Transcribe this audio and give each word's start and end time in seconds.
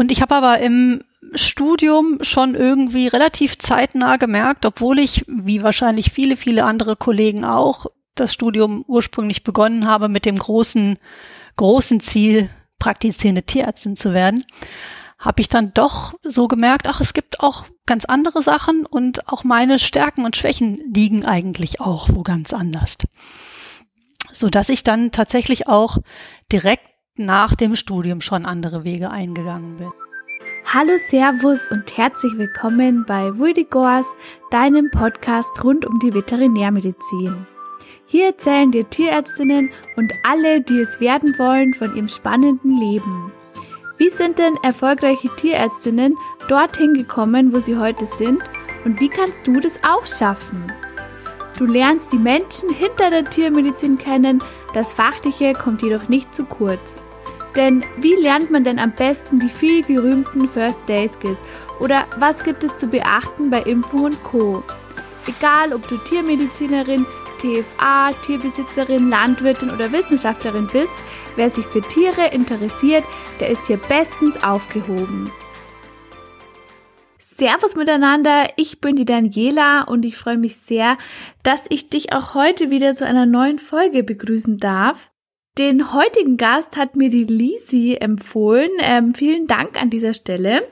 Und 0.00 0.10
ich 0.10 0.22
habe 0.22 0.34
aber 0.34 0.60
im 0.60 1.02
Studium 1.34 2.20
schon 2.22 2.54
irgendwie 2.54 3.06
relativ 3.06 3.58
zeitnah 3.58 4.16
gemerkt, 4.16 4.64
obwohl 4.64 4.98
ich, 4.98 5.26
wie 5.28 5.62
wahrscheinlich 5.62 6.10
viele, 6.10 6.38
viele 6.38 6.64
andere 6.64 6.96
Kollegen 6.96 7.44
auch, 7.44 7.84
das 8.14 8.32
Studium 8.32 8.82
ursprünglich 8.88 9.44
begonnen 9.44 9.86
habe 9.86 10.08
mit 10.08 10.24
dem 10.24 10.38
großen, 10.38 10.98
großen 11.56 12.00
Ziel, 12.00 12.48
praktizierende 12.78 13.42
Tierärztin 13.42 13.94
zu 13.94 14.14
werden, 14.14 14.46
habe 15.18 15.42
ich 15.42 15.50
dann 15.50 15.74
doch 15.74 16.14
so 16.22 16.48
gemerkt, 16.48 16.86
ach, 16.86 17.02
es 17.02 17.12
gibt 17.12 17.40
auch 17.40 17.66
ganz 17.84 18.06
andere 18.06 18.42
Sachen 18.42 18.86
und 18.86 19.28
auch 19.28 19.44
meine 19.44 19.78
Stärken 19.78 20.24
und 20.24 20.34
Schwächen 20.34 20.80
liegen 20.94 21.26
eigentlich 21.26 21.78
auch 21.82 22.08
wo 22.10 22.22
ganz 22.22 22.54
anders. 22.54 22.96
So 24.32 24.48
dass 24.48 24.70
ich 24.70 24.82
dann 24.82 25.12
tatsächlich 25.12 25.68
auch 25.68 25.98
direkt 26.50 26.89
nach 27.20 27.54
dem 27.54 27.76
Studium 27.76 28.20
schon 28.20 28.46
andere 28.46 28.84
Wege 28.84 29.10
eingegangen 29.10 29.76
bin. 29.76 29.90
Hallo, 30.64 30.92
Servus 30.96 31.70
und 31.70 31.96
herzlich 31.96 32.32
willkommen 32.36 33.04
bei 33.06 33.36
Vuldigors, 33.36 34.06
deinem 34.50 34.90
Podcast 34.90 35.62
rund 35.62 35.84
um 35.84 35.98
die 35.98 36.14
Veterinärmedizin. 36.14 37.46
Hier 38.06 38.26
erzählen 38.26 38.72
dir 38.72 38.88
Tierärztinnen 38.88 39.70
und 39.96 40.12
alle, 40.22 40.62
die 40.62 40.80
es 40.80 41.00
werden 41.00 41.38
wollen, 41.38 41.74
von 41.74 41.94
ihrem 41.94 42.08
spannenden 42.08 42.76
Leben. 42.78 43.32
Wie 43.98 44.08
sind 44.08 44.38
denn 44.38 44.56
erfolgreiche 44.62 45.28
Tierärztinnen 45.36 46.16
dorthin 46.48 46.94
gekommen, 46.94 47.52
wo 47.52 47.60
sie 47.60 47.76
heute 47.76 48.06
sind? 48.06 48.42
Und 48.84 48.98
wie 48.98 49.08
kannst 49.08 49.46
du 49.46 49.60
das 49.60 49.78
auch 49.84 50.06
schaffen? 50.06 50.64
Du 51.58 51.66
lernst 51.66 52.10
die 52.12 52.18
Menschen 52.18 52.70
hinter 52.70 53.10
der 53.10 53.24
Tiermedizin 53.24 53.98
kennen, 53.98 54.42
das 54.72 54.94
Fachliche 54.94 55.52
kommt 55.52 55.82
jedoch 55.82 56.08
nicht 56.08 56.34
zu 56.34 56.44
kurz. 56.44 56.98
Denn 57.56 57.84
wie 57.98 58.14
lernt 58.14 58.50
man 58.50 58.64
denn 58.64 58.78
am 58.78 58.92
besten 58.92 59.40
die 59.40 59.48
viel 59.48 59.82
gerühmten 59.82 60.48
First 60.48 60.80
Day 60.88 61.08
Skills? 61.08 61.40
Oder 61.80 62.06
was 62.18 62.44
gibt 62.44 62.62
es 62.62 62.76
zu 62.76 62.86
beachten 62.86 63.50
bei 63.50 63.62
Impfung 63.62 64.04
und 64.04 64.22
Co? 64.22 64.62
Egal, 65.26 65.72
ob 65.72 65.86
du 65.88 65.96
Tiermedizinerin, 65.98 67.04
TFA, 67.40 68.10
Tierbesitzerin, 68.24 69.10
Landwirtin 69.10 69.70
oder 69.70 69.92
Wissenschaftlerin 69.92 70.68
bist, 70.72 70.92
wer 71.36 71.50
sich 71.50 71.64
für 71.66 71.80
Tiere 71.80 72.28
interessiert, 72.32 73.04
der 73.40 73.50
ist 73.50 73.66
hier 73.66 73.78
bestens 73.78 74.42
aufgehoben. 74.42 75.30
Servus 77.18 77.74
miteinander, 77.74 78.48
ich 78.56 78.82
bin 78.82 78.96
die 78.96 79.06
Daniela 79.06 79.84
und 79.84 80.04
ich 80.04 80.18
freue 80.18 80.36
mich 80.36 80.56
sehr, 80.56 80.98
dass 81.42 81.64
ich 81.70 81.88
dich 81.88 82.12
auch 82.12 82.34
heute 82.34 82.70
wieder 82.70 82.94
zu 82.94 83.06
einer 83.06 83.24
neuen 83.24 83.58
Folge 83.58 84.02
begrüßen 84.02 84.58
darf. 84.58 85.09
Den 85.58 85.92
heutigen 85.92 86.36
Gast 86.36 86.76
hat 86.76 86.96
mir 86.96 87.10
die 87.10 87.24
Lisi 87.24 87.96
empfohlen. 88.00 88.70
Ähm, 88.80 89.14
vielen 89.14 89.46
Dank 89.46 89.80
an 89.80 89.90
dieser 89.90 90.14
Stelle. 90.14 90.62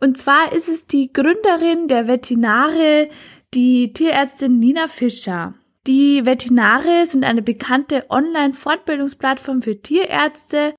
Und 0.00 0.18
zwar 0.18 0.52
ist 0.52 0.68
es 0.68 0.86
die 0.86 1.12
Gründerin 1.12 1.88
der 1.88 2.06
Veterinare, 2.06 3.08
die 3.54 3.92
Tierärztin 3.92 4.58
Nina 4.58 4.86
Fischer. 4.88 5.54
Die 5.86 6.26
Veterinare 6.26 7.06
sind 7.06 7.24
eine 7.24 7.40
bekannte 7.40 8.04
Online-Fortbildungsplattform 8.10 9.62
für 9.62 9.80
Tierärzte 9.80 10.74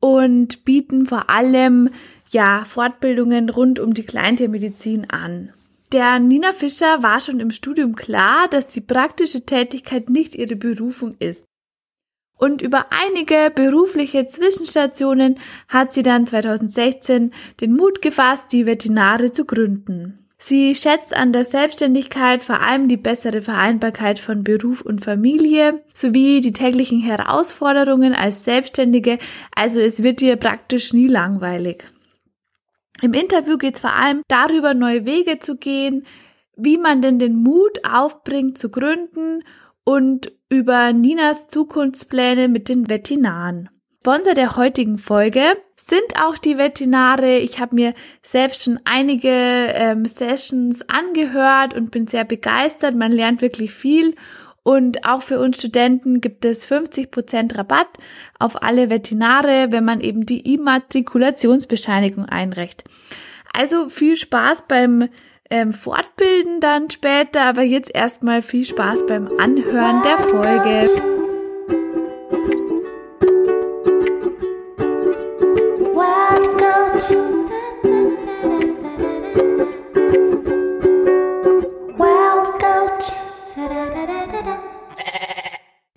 und 0.00 0.64
bieten 0.64 1.06
vor 1.06 1.28
allem 1.28 1.90
ja 2.30 2.64
Fortbildungen 2.64 3.50
rund 3.50 3.80
um 3.80 3.94
die 3.94 4.04
Kleintiermedizin 4.04 5.10
an. 5.10 5.52
Der 5.92 6.20
Nina 6.20 6.52
Fischer 6.52 7.02
war 7.02 7.20
schon 7.20 7.40
im 7.40 7.50
Studium 7.50 7.96
klar, 7.96 8.48
dass 8.48 8.68
die 8.68 8.80
praktische 8.80 9.44
Tätigkeit 9.44 10.08
nicht 10.08 10.36
ihre 10.36 10.56
Berufung 10.56 11.16
ist. 11.18 11.44
Und 12.36 12.62
über 12.62 12.86
einige 12.90 13.52
berufliche 13.54 14.26
Zwischenstationen 14.26 15.38
hat 15.68 15.92
sie 15.92 16.02
dann 16.02 16.26
2016 16.26 17.32
den 17.60 17.76
Mut 17.76 18.02
gefasst, 18.02 18.52
die 18.52 18.66
Veterinare 18.66 19.32
zu 19.32 19.44
gründen. 19.44 20.24
Sie 20.36 20.74
schätzt 20.74 21.16
an 21.16 21.32
der 21.32 21.44
Selbstständigkeit 21.44 22.42
vor 22.42 22.60
allem 22.60 22.86
die 22.86 22.98
bessere 22.98 23.40
Vereinbarkeit 23.40 24.18
von 24.18 24.44
Beruf 24.44 24.82
und 24.82 25.02
Familie 25.02 25.82
sowie 25.94 26.40
die 26.40 26.52
täglichen 26.52 27.00
Herausforderungen 27.00 28.14
als 28.14 28.44
Selbstständige, 28.44 29.18
also 29.54 29.80
es 29.80 30.02
wird 30.02 30.20
ihr 30.20 30.36
praktisch 30.36 30.92
nie 30.92 31.06
langweilig. 31.06 31.84
Im 33.00 33.14
Interview 33.14 33.56
geht 33.56 33.76
es 33.76 33.80
vor 33.80 33.94
allem 33.94 34.22
darüber, 34.28 34.74
neue 34.74 35.06
Wege 35.06 35.38
zu 35.38 35.56
gehen, 35.56 36.04
wie 36.56 36.78
man 36.78 37.00
denn 37.00 37.18
den 37.18 37.36
Mut 37.36 37.84
aufbringt 37.84 38.58
zu 38.58 38.70
gründen 38.70 39.44
und 39.84 40.32
über 40.48 40.92
Ninas 40.92 41.48
Zukunftspläne 41.48 42.48
mit 42.48 42.68
den 42.68 42.88
Veterinaren. 42.88 43.68
Sponsor 44.00 44.34
der 44.34 44.56
heutigen 44.56 44.98
Folge 44.98 45.56
sind 45.76 46.20
auch 46.22 46.36
die 46.36 46.58
Veterinare. 46.58 47.38
Ich 47.38 47.58
habe 47.58 47.74
mir 47.74 47.94
selbst 48.22 48.64
schon 48.64 48.78
einige 48.84 49.30
ähm, 49.30 50.04
Sessions 50.04 50.86
angehört 50.90 51.72
und 51.72 51.90
bin 51.90 52.06
sehr 52.06 52.24
begeistert. 52.24 52.94
Man 52.94 53.12
lernt 53.12 53.40
wirklich 53.40 53.72
viel. 53.72 54.14
Und 54.62 55.06
auch 55.06 55.22
für 55.22 55.38
uns 55.38 55.56
Studenten 55.56 56.20
gibt 56.20 56.44
es 56.44 56.70
50% 56.70 57.56
Rabatt 57.56 57.88
auf 58.38 58.62
alle 58.62 58.90
Veterinare, 58.90 59.68
wenn 59.70 59.84
man 59.84 60.00
eben 60.00 60.26
die 60.26 60.52
Immatrikulationsbescheinigung 60.52 62.26
einreicht. 62.26 62.84
Also 63.54 63.88
viel 63.88 64.16
Spaß 64.16 64.64
beim 64.68 65.08
ähm, 65.50 65.72
Fortbilden 65.72 66.60
dann 66.60 66.90
später, 66.90 67.42
aber 67.42 67.62
jetzt 67.62 67.94
erstmal 67.94 68.42
viel 68.42 68.64
Spaß 68.64 69.06
beim 69.06 69.28
Anhören 69.38 70.02
der 70.02 70.18
Folge. 70.18 70.88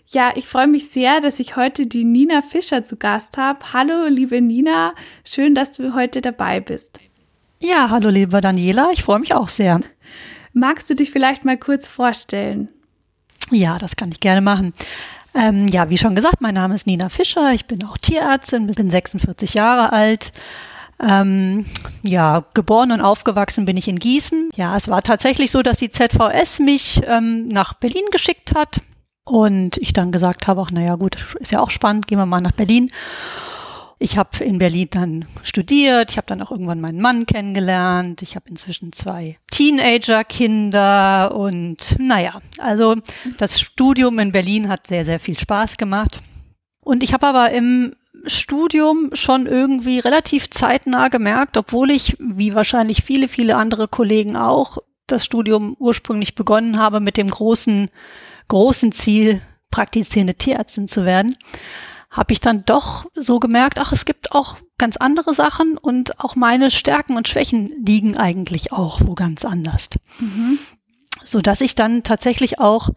Ja, 0.09 0.31
ich 0.33 0.47
freue 0.47 0.65
mich 0.65 0.89
sehr, 0.89 1.21
dass 1.21 1.39
ich 1.39 1.55
heute 1.57 1.85
die 1.85 2.03
Nina 2.03 2.41
Fischer 2.41 2.83
zu 2.83 2.97
Gast 2.97 3.37
habe. 3.37 3.59
Hallo, 3.71 4.07
liebe 4.07 4.41
Nina, 4.41 4.95
schön, 5.23 5.53
dass 5.53 5.73
du 5.73 5.93
heute 5.93 6.21
dabei 6.21 6.59
bist. 6.59 6.99
Ja, 7.59 7.89
hallo, 7.89 8.09
liebe 8.09 8.39
Daniela, 8.39 8.91
ich 8.93 9.03
freue 9.03 9.17
mich 9.19 9.33
auch 9.33 9.49
sehr. 9.49 9.79
Magst 10.53 10.89
du 10.91 10.95
dich 10.95 11.09
vielleicht 11.09 11.43
mal 11.43 11.57
kurz 11.57 11.87
vorstellen? 11.87 12.71
Ja, 13.51 13.79
das 13.79 13.95
kann 13.95 14.11
ich 14.11 14.19
gerne 14.19 14.41
machen. 14.41 14.73
Ähm, 15.33 15.67
ja, 15.67 15.89
wie 15.89 15.97
schon 15.97 16.13
gesagt, 16.13 16.39
mein 16.39 16.53
Name 16.53 16.75
ist 16.75 16.85
Nina 16.85 17.09
Fischer. 17.09 17.53
Ich 17.53 17.65
bin 17.65 17.83
auch 17.83 17.97
Tierärztin, 17.97 18.67
bin 18.67 18.91
46 18.91 19.55
Jahre 19.55 19.91
alt. 19.91 20.33
Ähm, 20.99 21.65
ja, 22.03 22.45
geboren 22.53 22.91
und 22.91 23.01
aufgewachsen 23.01 23.65
bin 23.65 23.77
ich 23.77 23.87
in 23.87 23.97
Gießen. 23.97 24.51
Ja, 24.55 24.75
es 24.75 24.87
war 24.87 25.01
tatsächlich 25.01 25.49
so, 25.49 25.63
dass 25.63 25.79
die 25.79 25.89
ZVS 25.89 26.59
mich 26.59 27.01
ähm, 27.05 27.47
nach 27.47 27.73
Berlin 27.73 28.05
geschickt 28.11 28.53
hat. 28.55 28.81
Und 29.23 29.77
ich 29.77 29.93
dann 29.93 30.11
gesagt 30.11 30.47
habe, 30.47 30.61
ach 30.61 30.71
naja 30.71 30.95
gut, 30.95 31.35
ist 31.39 31.51
ja 31.51 31.59
auch 31.59 31.71
spannend, 31.71 32.07
gehen 32.07 32.19
wir 32.19 32.25
mal 32.27 32.39
nach 32.39 32.53
Berlin. 32.53 32.91
Ich 33.99 34.17
habe 34.17 34.43
in 34.43 34.59
Berlin 34.59 34.87
dann 34.91 35.25
studiert, 35.43 36.11
ich 36.11 36.17
habe 36.17 36.27
dann 36.27 36.41
auch 36.41 36.51
irgendwann 36.51 36.81
meinen 36.81 37.01
Mann 37.01 37.25
kennengelernt, 37.25 38.21
ich 38.21 38.35
habe 38.35 38.47
inzwischen 38.49 38.93
zwei 38.93 39.37
Teenager-Kinder 39.49 41.33
und 41.33 41.95
naja, 41.99 42.39
also 42.59 42.95
das 43.39 43.59
Studium 43.59 44.19
in 44.19 44.31
Berlin 44.31 44.69
hat 44.69 44.85
sehr, 44.85 45.03
sehr 45.03 45.19
viel 45.19 45.37
Spaß 45.37 45.77
gemacht. 45.77 46.21
Und 46.81 47.01
ich 47.01 47.11
habe 47.13 47.25
aber 47.25 47.51
im 47.51 47.95
Studium 48.27 49.09
schon 49.13 49.47
irgendwie 49.47 49.99
relativ 49.99 50.49
zeitnah 50.49 51.07
gemerkt, 51.07 51.57
obwohl 51.57 51.89
ich, 51.89 52.15
wie 52.19 52.53
wahrscheinlich 52.53 53.03
viele, 53.03 53.27
viele 53.27 53.55
andere 53.55 53.87
Kollegen 53.87 54.37
auch, 54.37 54.77
das 55.07 55.25
Studium 55.25 55.75
ursprünglich 55.79 56.35
begonnen 56.35 56.77
habe 56.77 56.99
mit 56.99 57.17
dem 57.17 57.29
großen 57.29 57.89
großen 58.47 58.91
Ziel, 58.91 59.41
praktizierende 59.71 60.35
Tierärztin 60.35 60.87
zu 60.87 61.05
werden, 61.05 61.37
habe 62.17 62.33
ich 62.33 62.41
dann 62.41 62.65
doch 62.65 63.05
so 63.15 63.39
gemerkt, 63.39 63.79
ach, 63.79 63.91
es 63.91 64.03
gibt 64.03 64.31
auch 64.31 64.57
ganz 64.77 64.97
andere 64.97 65.33
Sachen 65.33 65.77
und 65.77 66.19
auch 66.19 66.35
meine 66.35 66.71
Stärken 66.71 67.15
und 67.15 67.27
Schwächen 67.27 67.71
liegen 67.85 68.17
eigentlich 68.17 68.73
auch 68.73 69.01
wo 69.05 69.13
ganz 69.13 69.45
anders. 69.45 69.89
Mhm. 70.19 70.57
So 71.23 71.41
dass 71.41 71.61
ich 71.61 71.75
dann 71.75 72.03
tatsächlich 72.03 72.59
auch 72.59 72.89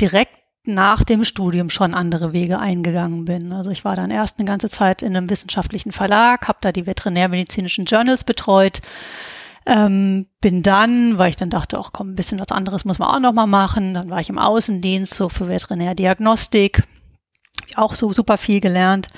direkt 0.00 0.34
nach 0.66 1.04
dem 1.04 1.24
Studium 1.24 1.70
schon 1.70 1.94
andere 1.94 2.32
Wege 2.32 2.58
eingegangen 2.58 3.26
bin. 3.26 3.52
Also 3.52 3.70
ich 3.70 3.84
war 3.84 3.96
dann 3.96 4.10
erst 4.10 4.38
eine 4.38 4.46
ganze 4.46 4.68
Zeit 4.68 5.02
in 5.02 5.16
einem 5.16 5.28
wissenschaftlichen 5.28 5.92
Verlag, 5.92 6.48
habe 6.48 6.58
da 6.62 6.72
die 6.72 6.86
veterinärmedizinischen 6.86 7.84
Journals 7.84 8.24
betreut, 8.24 8.80
ähm, 9.66 10.26
bin 10.40 10.62
dann, 10.62 11.18
weil 11.18 11.30
ich 11.30 11.36
dann 11.36 11.50
dachte, 11.50 11.78
auch 11.78 11.92
komm, 11.92 12.10
ein 12.10 12.16
bisschen 12.16 12.40
was 12.40 12.48
anderes 12.48 12.84
muss 12.84 12.98
man 12.98 13.10
auch 13.10 13.20
noch 13.20 13.32
mal 13.32 13.46
machen. 13.46 13.94
Dann 13.94 14.10
war 14.10 14.20
ich 14.20 14.30
im 14.30 14.38
Außendienst 14.38 15.12
so 15.12 15.28
für 15.28 15.48
Veterinärdiagnostik. 15.48 16.82
Auch 17.76 17.94
so 17.94 18.12
super 18.12 18.38
viel 18.38 18.60
gelernt. 18.60 19.08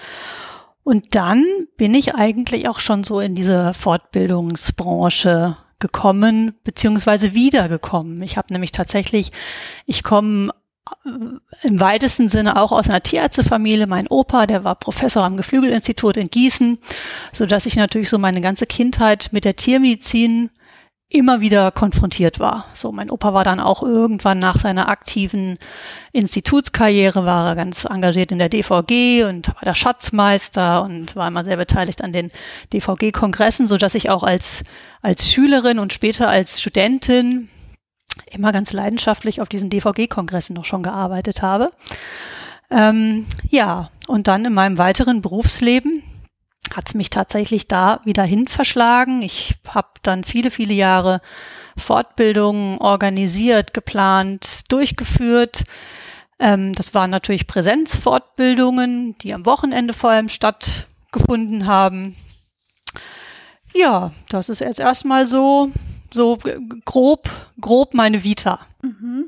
Und 0.82 1.14
dann 1.14 1.44
bin 1.76 1.94
ich 1.94 2.14
eigentlich 2.14 2.68
auch 2.68 2.78
schon 2.78 3.02
so 3.02 3.20
in 3.20 3.34
diese 3.34 3.74
Fortbildungsbranche 3.74 5.56
gekommen, 5.78 6.54
beziehungsweise 6.64 7.34
wiedergekommen. 7.34 8.22
Ich 8.22 8.36
habe 8.36 8.52
nämlich 8.52 8.72
tatsächlich, 8.72 9.32
ich 9.84 10.02
komme 10.02 10.52
im 11.62 11.80
weitesten 11.80 12.28
Sinne 12.28 12.60
auch 12.60 12.70
aus 12.70 12.88
einer 12.88 13.02
Tierärztefamilie. 13.02 13.86
Mein 13.86 14.06
Opa, 14.08 14.46
der 14.46 14.64
war 14.64 14.76
Professor 14.76 15.24
am 15.24 15.36
Geflügelinstitut 15.36 16.16
in 16.16 16.28
Gießen, 16.28 16.78
so 17.32 17.46
dass 17.46 17.66
ich 17.66 17.76
natürlich 17.76 18.08
so 18.08 18.18
meine 18.18 18.40
ganze 18.40 18.66
Kindheit 18.66 19.30
mit 19.32 19.44
der 19.44 19.56
Tiermedizin 19.56 20.50
immer 21.08 21.40
wieder 21.40 21.70
konfrontiert 21.70 22.40
war. 22.40 22.66
So, 22.74 22.90
mein 22.90 23.10
Opa 23.10 23.32
war 23.32 23.44
dann 23.44 23.60
auch 23.60 23.82
irgendwann 23.82 24.40
nach 24.40 24.58
seiner 24.58 24.88
aktiven 24.88 25.56
Institutskarriere 26.12 27.24
war 27.24 27.50
er 27.50 27.54
ganz 27.54 27.84
engagiert 27.84 28.32
in 28.32 28.38
der 28.38 28.48
DVG 28.48 29.24
und 29.24 29.48
war 29.48 29.62
der 29.64 29.74
Schatzmeister 29.74 30.82
und 30.82 31.14
war 31.14 31.28
immer 31.28 31.44
sehr 31.44 31.56
beteiligt 31.56 32.02
an 32.02 32.12
den 32.12 32.32
DVG-Kongressen, 32.72 33.68
so 33.68 33.76
dass 33.76 33.94
ich 33.94 34.10
auch 34.10 34.24
als, 34.24 34.64
als 35.00 35.30
Schülerin 35.30 35.78
und 35.78 35.92
später 35.92 36.28
als 36.28 36.60
Studentin 36.60 37.50
immer 38.30 38.50
ganz 38.50 38.72
leidenschaftlich 38.72 39.40
auf 39.40 39.48
diesen 39.48 39.70
DVG-Kongressen 39.70 40.54
noch 40.54 40.64
schon 40.64 40.82
gearbeitet 40.82 41.42
habe. 41.42 41.68
Ähm, 42.70 43.26
ja, 43.48 43.90
und 44.08 44.26
dann 44.26 44.44
in 44.44 44.54
meinem 44.54 44.78
weiteren 44.78 45.22
Berufsleben 45.22 46.02
hat 46.74 46.88
es 46.88 46.94
mich 46.94 47.10
tatsächlich 47.10 47.68
da 47.68 48.00
wieder 48.04 48.24
hin 48.24 48.46
verschlagen. 48.46 49.22
Ich 49.22 49.54
habe 49.68 49.88
dann 50.02 50.24
viele, 50.24 50.50
viele 50.50 50.74
Jahre 50.74 51.20
Fortbildungen 51.76 52.78
organisiert, 52.78 53.74
geplant, 53.74 54.70
durchgeführt. 54.70 55.64
Ähm, 56.38 56.72
das 56.74 56.94
waren 56.94 57.10
natürlich 57.10 57.46
Präsenzfortbildungen, 57.46 59.16
die 59.18 59.34
am 59.34 59.46
Wochenende 59.46 59.92
vor 59.92 60.10
allem 60.10 60.28
stattgefunden 60.28 61.66
haben. 61.66 62.16
Ja, 63.74 64.12
das 64.28 64.48
ist 64.48 64.60
jetzt 64.60 64.80
erstmal 64.80 65.26
so, 65.26 65.70
so 66.12 66.38
grob, 66.84 67.28
grob 67.60 67.94
meine 67.94 68.24
Vita. 68.24 68.60
Mhm. 68.82 69.26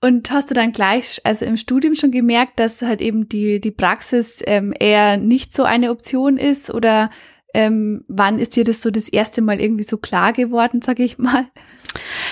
Und 0.00 0.30
hast 0.30 0.50
du 0.50 0.54
dann 0.54 0.72
gleich, 0.72 1.20
also 1.24 1.44
im 1.44 1.56
Studium 1.56 1.96
schon 1.96 2.12
gemerkt, 2.12 2.60
dass 2.60 2.82
halt 2.82 3.00
eben 3.00 3.28
die, 3.28 3.60
die 3.60 3.72
Praxis 3.72 4.40
ähm, 4.46 4.72
eher 4.78 5.16
nicht 5.16 5.52
so 5.52 5.64
eine 5.64 5.90
Option 5.90 6.36
ist? 6.36 6.70
Oder 6.70 7.10
ähm, 7.52 8.04
wann 8.06 8.38
ist 8.38 8.54
dir 8.54 8.62
das 8.62 8.80
so 8.80 8.90
das 8.90 9.08
erste 9.08 9.42
Mal 9.42 9.60
irgendwie 9.60 9.84
so 9.84 9.96
klar 9.96 10.32
geworden, 10.32 10.82
sage 10.82 11.02
ich 11.02 11.18
mal? 11.18 11.46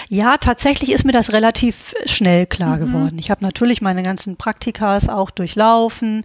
Ja, 0.08 0.36
tatsächlich 0.36 0.92
ist 0.92 1.04
mir 1.04 1.12
das 1.12 1.32
relativ 1.32 1.94
schnell 2.04 2.46
klar 2.46 2.76
mhm. 2.76 2.86
geworden. 2.86 3.18
Ich 3.18 3.30
habe 3.30 3.44
natürlich 3.44 3.82
meine 3.82 4.02
ganzen 4.02 4.36
Praktikas 4.36 5.08
auch 5.08 5.30
durchlaufen, 5.30 6.24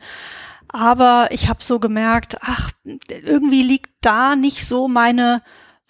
aber 0.67 1.29
ich 1.31 1.49
habe 1.49 1.63
so 1.63 1.79
gemerkt, 1.79 2.37
ach, 2.41 2.71
irgendwie 3.09 3.63
liegt 3.63 3.89
da 4.01 4.35
nicht 4.35 4.65
so 4.65 4.87
meine 4.87 5.41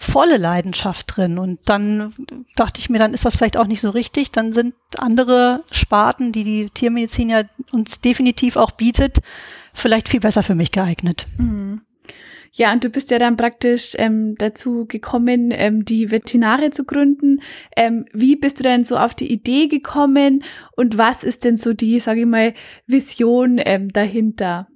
volle 0.02 0.38
Leidenschaft 0.38 1.16
drin. 1.16 1.38
Und 1.38 1.60
dann 1.66 2.14
dachte 2.56 2.80
ich 2.80 2.90
mir, 2.90 3.00
dann 3.00 3.14
ist 3.14 3.26
das 3.26 3.36
vielleicht 3.36 3.58
auch 3.58 3.68
nicht 3.68 3.82
so 3.82 3.92
richtig. 3.92 4.32
Dann 4.32 4.52
sind 4.52 4.74
andere 4.98 5.64
Sparten, 5.72 6.32
die 6.32 6.44
die 6.44 6.70
Tiermedizin 6.70 7.30
ja 7.30 7.44
uns 7.72 8.02
definitiv 8.02 8.56
auch 8.56 8.72
bietet, 8.72 9.20
vielleicht 9.74 10.10
viel 10.10 10.20
besser 10.20 10.44
für 10.44 10.56
mich 10.56 10.72
geeignet. 10.72 11.28
Mhm. 11.38 11.82
Ja, 12.54 12.74
und 12.74 12.84
du 12.84 12.90
bist 12.90 13.12
ja 13.12 13.20
dann 13.20 13.38
praktisch 13.38 13.96
ähm, 13.98 14.36
dazu 14.38 14.86
gekommen, 14.86 15.52
ähm, 15.54 15.86
die 15.86 16.12
Veterinare 16.12 16.72
zu 16.72 16.84
gründen. 16.84 17.42
Ähm, 17.78 18.06
wie 18.12 18.36
bist 18.36 18.60
du 18.60 18.64
denn 18.64 18.84
so 18.84 18.98
auf 18.98 19.16
die 19.16 19.32
Idee 19.32 19.68
gekommen 19.68 20.44
und 20.76 20.98
was 20.98 21.24
ist 21.24 21.46
denn 21.46 21.56
so 21.56 21.72
die, 21.74 22.02
sage 22.02 22.22
ich 22.22 22.26
mal, 22.26 22.54
Vision 22.88 23.58
ähm, 23.64 23.94
dahinter? 23.94 24.68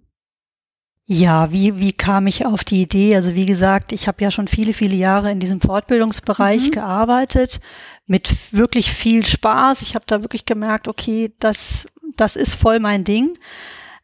Ja, 1.08 1.52
wie, 1.52 1.78
wie 1.78 1.94
kam 1.94 2.26
ich 2.26 2.48
auf 2.48 2.64
die 2.64 2.82
Idee? 2.82 3.16
Also 3.16 3.36
wie 3.36 3.46
gesagt, 3.46 3.92
ich 3.92 4.08
habe 4.08 4.24
ja 4.24 4.32
schon 4.32 4.48
viele, 4.48 4.74
viele 4.74 4.96
Jahre 4.96 5.32
in 5.32 5.40
diesem 5.40 5.62
Fortbildungsbereich 5.62 6.68
mhm. 6.68 6.72
gearbeitet, 6.72 7.60
mit 8.08 8.54
wirklich 8.54 8.92
viel 8.92 9.24
Spaß. 9.24 9.84
Ich 9.84 9.94
habe 9.94 10.06
da 10.08 10.24
wirklich 10.24 10.46
gemerkt, 10.46 10.88
okay, 10.88 11.32
das, 11.40 11.86
das 12.18 12.36
ist 12.36 12.56
voll 12.56 12.80
mein 12.80 13.04
Ding. 13.04 13.38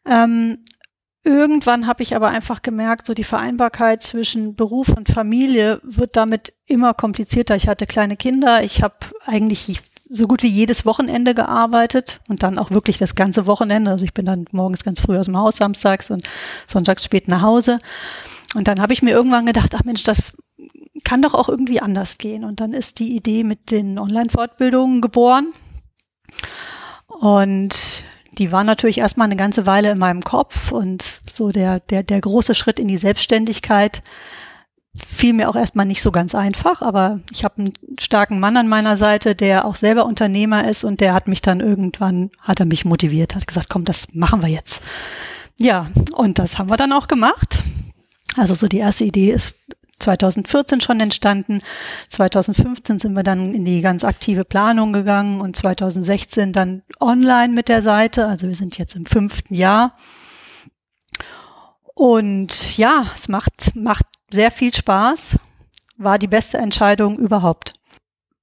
Ähm, 0.06 0.64
irgendwann 1.24 1.88
habe 1.88 2.04
ich 2.04 2.14
aber 2.14 2.28
einfach 2.28 2.62
gemerkt, 2.62 3.06
so 3.06 3.14
die 3.14 3.24
Vereinbarkeit 3.24 4.02
zwischen 4.02 4.54
Beruf 4.54 4.88
und 4.90 5.08
Familie 5.08 5.80
wird 5.82 6.16
damit 6.16 6.52
immer 6.66 6.94
komplizierter. 6.94 7.56
Ich 7.56 7.66
hatte 7.66 7.86
kleine 7.86 8.16
Kinder, 8.16 8.62
ich 8.62 8.80
habe 8.80 8.94
eigentlich 9.26 9.80
so 10.12 10.26
gut 10.26 10.42
wie 10.42 10.48
jedes 10.48 10.84
Wochenende 10.84 11.34
gearbeitet 11.34 12.20
und 12.28 12.42
dann 12.42 12.58
auch 12.58 12.70
wirklich 12.70 12.98
das 12.98 13.14
ganze 13.14 13.46
Wochenende. 13.46 13.90
Also 13.90 14.04
ich 14.04 14.12
bin 14.12 14.26
dann 14.26 14.44
morgens 14.52 14.84
ganz 14.84 15.00
früh 15.00 15.18
aus 15.18 15.24
dem 15.24 15.38
Haus 15.38 15.56
samstags 15.56 16.10
und 16.10 16.22
sonntags 16.66 17.04
spät 17.04 17.28
nach 17.28 17.40
Hause. 17.40 17.78
Und 18.54 18.68
dann 18.68 18.80
habe 18.80 18.92
ich 18.92 19.02
mir 19.02 19.12
irgendwann 19.12 19.46
gedacht, 19.46 19.74
ach 19.74 19.84
Mensch, 19.84 20.02
das 20.02 20.34
kann 21.02 21.22
doch 21.22 21.32
auch 21.32 21.48
irgendwie 21.48 21.80
anders 21.80 22.18
gehen. 22.18 22.44
Und 22.44 22.60
dann 22.60 22.74
ist 22.74 22.98
die 22.98 23.16
Idee 23.16 23.42
mit 23.42 23.70
den 23.70 23.98
Online-Fortbildungen 23.98 25.00
geboren. 25.00 25.54
Und 27.06 28.04
die 28.38 28.52
war 28.52 28.64
natürlich 28.64 28.98
erstmal 28.98 29.26
eine 29.26 29.36
ganze 29.36 29.64
Weile 29.64 29.90
in 29.90 29.98
meinem 29.98 30.22
Kopf 30.22 30.72
und 30.72 31.04
so 31.32 31.52
der, 31.52 31.80
der, 31.80 32.02
der 32.02 32.20
große 32.20 32.54
Schritt 32.54 32.78
in 32.78 32.88
die 32.88 32.98
Selbstständigkeit 32.98 34.02
fiel 34.94 35.32
mir 35.32 35.48
auch 35.48 35.56
erstmal 35.56 35.86
nicht 35.86 36.02
so 36.02 36.12
ganz 36.12 36.34
einfach, 36.34 36.82
aber 36.82 37.20
ich 37.30 37.44
habe 37.44 37.58
einen 37.58 37.72
starken 37.98 38.40
Mann 38.40 38.56
an 38.56 38.68
meiner 38.68 38.96
Seite, 38.96 39.34
der 39.34 39.64
auch 39.64 39.76
selber 39.76 40.04
Unternehmer 40.04 40.68
ist 40.68 40.84
und 40.84 41.00
der 41.00 41.14
hat 41.14 41.28
mich 41.28 41.40
dann 41.40 41.60
irgendwann, 41.60 42.30
hat 42.40 42.60
er 42.60 42.66
mich 42.66 42.84
motiviert, 42.84 43.34
hat 43.34 43.46
gesagt, 43.46 43.70
komm, 43.70 43.84
das 43.84 44.08
machen 44.12 44.42
wir 44.42 44.48
jetzt. 44.48 44.82
Ja, 45.58 45.88
und 46.12 46.38
das 46.38 46.58
haben 46.58 46.70
wir 46.70 46.76
dann 46.76 46.92
auch 46.92 47.08
gemacht. 47.08 47.62
Also 48.36 48.54
so 48.54 48.68
die 48.68 48.78
erste 48.78 49.04
Idee 49.04 49.30
ist 49.30 49.56
2014 49.98 50.80
schon 50.80 51.00
entstanden. 51.00 51.62
2015 52.08 52.98
sind 52.98 53.14
wir 53.14 53.22
dann 53.22 53.54
in 53.54 53.64
die 53.64 53.80
ganz 53.80 54.04
aktive 54.04 54.44
Planung 54.44 54.92
gegangen 54.92 55.40
und 55.40 55.56
2016 55.56 56.52
dann 56.52 56.82
online 57.00 57.52
mit 57.52 57.68
der 57.68 57.82
Seite. 57.82 58.26
Also 58.26 58.48
wir 58.48 58.54
sind 58.54 58.76
jetzt 58.78 58.96
im 58.96 59.06
fünften 59.06 59.54
Jahr. 59.54 59.96
Und 61.94 62.76
ja, 62.76 63.06
es 63.14 63.28
macht, 63.28 63.76
macht 63.76 64.06
sehr 64.32 64.50
viel 64.50 64.74
Spaß, 64.74 65.38
war 65.96 66.18
die 66.18 66.26
beste 66.26 66.58
Entscheidung 66.58 67.18
überhaupt. 67.18 67.74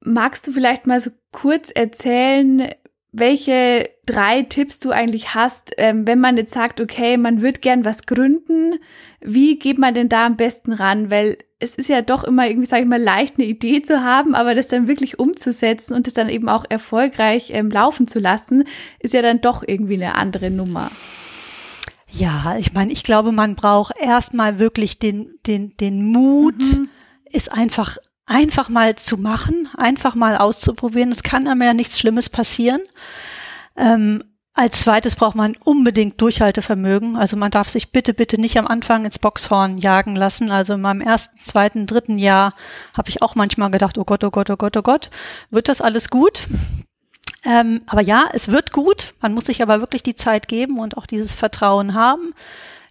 Magst 0.01 0.47
du 0.47 0.51
vielleicht 0.51 0.87
mal 0.87 0.99
so 0.99 1.11
kurz 1.31 1.69
erzählen, 1.69 2.69
welche 3.11 3.89
drei 4.05 4.43
Tipps 4.43 4.79
du 4.79 4.91
eigentlich 4.91 5.33
hast, 5.33 5.73
ähm, 5.77 6.05
wenn 6.05 6.19
man 6.19 6.37
jetzt 6.37 6.53
sagt, 6.53 6.79
okay, 6.79 7.17
man 7.17 7.41
würde 7.41 7.59
gern 7.59 7.83
was 7.83 8.05
gründen, 8.05 8.75
wie 9.19 9.57
geht 9.57 9.79
man 9.79 9.93
denn 9.93 10.09
da 10.09 10.27
am 10.27 10.37
besten 10.37 10.73
ran? 10.73 11.09
Weil 11.09 11.37
es 11.59 11.75
ist 11.75 11.89
ja 11.89 12.01
doch 12.01 12.23
immer 12.23 12.47
irgendwie, 12.47 12.67
sage 12.67 12.83
ich 12.83 12.87
mal, 12.87 13.01
leicht 13.01 13.37
eine 13.37 13.47
Idee 13.47 13.81
zu 13.81 14.03
haben, 14.03 14.35
aber 14.35 14.55
das 14.55 14.67
dann 14.67 14.87
wirklich 14.87 15.19
umzusetzen 15.19 15.93
und 15.93 16.07
das 16.07 16.13
dann 16.13 16.29
eben 16.29 16.47
auch 16.49 16.65
erfolgreich 16.69 17.51
ähm, 17.53 17.69
laufen 17.69 18.07
zu 18.07 18.19
lassen, 18.19 18.65
ist 18.99 19.13
ja 19.13 19.21
dann 19.21 19.41
doch 19.41 19.63
irgendwie 19.65 19.95
eine 19.95 20.15
andere 20.15 20.51
Nummer. 20.51 20.89
Ja, 22.11 22.57
ich 22.57 22.73
meine, 22.73 22.91
ich 22.91 23.03
glaube, 23.03 23.31
man 23.31 23.55
braucht 23.55 23.93
erstmal 23.99 24.59
wirklich 24.59 24.99
den, 24.99 25.37
den, 25.45 25.75
den 25.77 26.11
Mut, 26.11 26.59
mhm. 26.59 26.89
ist 27.25 27.51
einfach, 27.51 27.97
einfach 28.25 28.69
mal 28.69 28.95
zu 28.95 29.17
machen, 29.17 29.69
einfach 29.77 30.15
mal 30.15 30.37
auszuprobieren. 30.37 31.11
Es 31.11 31.23
kann 31.23 31.47
einem 31.47 31.61
ja 31.61 31.73
nichts 31.73 31.99
Schlimmes 31.99 32.29
passieren. 32.29 32.81
Ähm, 33.77 34.23
als 34.59 34.81
zweites 34.81 35.15
braucht 35.15 35.35
man 35.35 35.55
unbedingt 35.63 36.19
Durchhaltevermögen. 36.19 37.15
Also 37.15 37.37
man 37.37 37.51
darf 37.51 37.69
sich 37.69 37.91
bitte, 37.91 38.13
bitte 38.13 38.41
nicht 38.41 38.57
am 38.57 38.67
Anfang 38.67 39.05
ins 39.05 39.19
Boxhorn 39.19 39.77
jagen 39.77 40.15
lassen. 40.15 40.51
Also 40.51 40.73
in 40.73 40.81
meinem 40.81 41.01
ersten, 41.01 41.37
zweiten, 41.37 41.85
dritten 41.85 42.17
Jahr 42.17 42.51
habe 42.97 43.09
ich 43.09 43.21
auch 43.21 43.35
manchmal 43.35 43.71
gedacht, 43.71 43.97
oh 43.97 44.03
Gott, 44.03 44.23
oh 44.23 44.31
Gott, 44.31 44.49
oh 44.49 44.57
Gott, 44.57 44.75
oh 44.75 44.81
Gott, 44.81 45.09
wird 45.49 45.69
das 45.69 45.79
alles 45.79 46.09
gut? 46.09 46.41
Ähm, 47.45 47.81
aber 47.85 48.01
ja, 48.01 48.29
es 48.33 48.49
wird 48.49 48.71
gut. 48.71 49.13
Man 49.21 49.33
muss 49.33 49.45
sich 49.45 49.61
aber 49.61 49.79
wirklich 49.79 50.03
die 50.03 50.15
Zeit 50.15 50.47
geben 50.47 50.79
und 50.79 50.97
auch 50.97 51.05
dieses 51.05 51.33
Vertrauen 51.33 51.93
haben, 51.93 52.33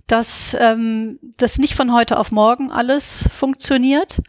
dass 0.07 0.57
ähm, 0.59 1.19
das 1.37 1.59
nicht 1.59 1.75
von 1.75 1.93
heute 1.93 2.19
auf 2.19 2.33
morgen 2.33 2.73
alles 2.73 3.29
funktioniert. 3.35 4.21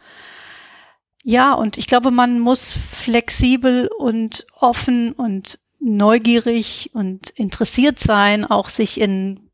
Ja, 1.22 1.52
und 1.52 1.78
ich 1.78 1.86
glaube, 1.86 2.10
man 2.10 2.38
muss 2.38 2.78
flexibel 2.90 3.88
und 3.98 4.46
offen 4.58 5.12
und 5.12 5.58
neugierig 5.80 6.90
und 6.92 7.30
interessiert 7.30 7.98
sein, 7.98 8.44
auch 8.44 8.68
sich 8.68 9.00
in 9.00 9.50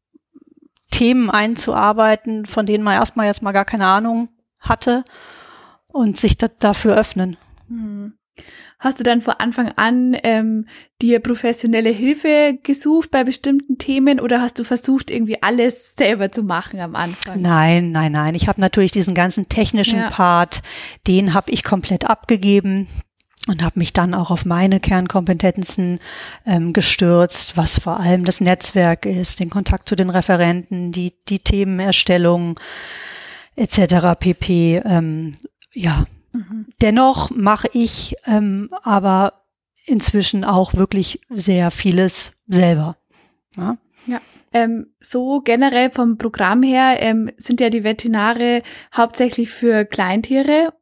Themen 0.91 1.31
einzuarbeiten, 1.31 2.47
von 2.47 2.67
denen 2.67 2.85
man 2.85 2.95
erstmal 2.95 3.27
jetzt 3.27 3.43
mal 3.43 3.53
gar 3.53 3.65
keine 3.65 3.87
Ahnung 3.87 4.29
hatte 4.61 5.05
und 5.93 6.17
sich 6.19 6.37
dafür 6.39 6.97
öffnen. 6.97 7.37
Hm. 7.69 8.15
Hast 8.79 9.01
du 9.01 9.05
dann 9.05 9.23
von 9.23 9.35
Anfang 9.39 9.73
an 9.77 10.15
ähm, 10.23 10.67
dir 11.01 11.21
professionelle 11.21 11.89
Hilfe 11.89 12.59
gesucht 12.63 13.11
bei 13.11 13.25
bestimmten 13.25 13.79
Themen 13.79 14.21
oder 14.21 14.43
hast 14.43 14.59
du 14.59 14.65
versucht, 14.65 15.11
irgendwie 15.11 15.43
alles 15.43 15.95
selber 15.97 16.31
zu 16.31 16.43
machen 16.43 16.81
am 16.81 16.95
Anfang? 16.95 17.41
Nein, 17.41 17.91
nein, 17.91 18.13
nein. 18.13 18.35
Ich 18.35 18.49
habe 18.49 18.61
natürlich 18.61 18.93
diesen 18.93 19.15
ganzen 19.15 19.49
technischen 19.49 20.01
ja. 20.01 20.11
Part, 20.11 20.63
den 21.07 21.33
habe 21.33 21.51
ich 21.51 21.65
komplett 21.65 22.05
abgegeben 22.05 22.87
und 23.49 23.63
habe 23.63 23.79
mich 23.79 23.95
dann 23.95 24.13
auch 24.13 24.31
auf 24.31 24.45
meine 24.45 24.79
Kernkompetenzen 24.79 25.99
ähm, 26.45 26.75
gestürzt, 26.75 27.57
was 27.57 27.79
vor 27.79 27.99
allem 27.99 28.27
das 28.27 28.43
Netzwerk 28.43 29.07
ist, 29.07 29.41
den 29.41 29.49
Kontakt 29.49 29.89
zu 29.89 29.97
den 29.97 30.11
Referenten, 30.11 30.93
die, 30.93 31.15
die 31.29 31.39
Themenerstellung 31.39 32.61
etc. 33.55 34.19
pp. 34.19 34.83
Ähm, 34.85 35.33
ja, 35.73 36.07
Mhm. 36.37 36.67
Dennoch 36.81 37.31
mache 37.31 37.69
ich 37.73 38.17
ähm, 38.27 38.69
aber 38.83 39.45
inzwischen 39.87 40.45
auch 40.45 40.75
wirklich 40.75 41.21
sehr 41.31 41.71
vieles 41.71 42.33
selber. 42.47 42.97
Ja. 43.57 43.79
ja. 44.07 44.21
Ähm, 44.53 44.89
so 45.01 45.41
generell 45.41 45.91
vom 45.91 46.19
Programm 46.19 46.63
her 46.63 46.97
ähm, 47.01 47.31
sind 47.37 47.61
ja 47.61 47.71
die 47.71 47.85
Veterinare 47.85 48.63
hauptsächlich 48.95 49.51
für 49.51 49.85
Kleintiere. 49.85 50.73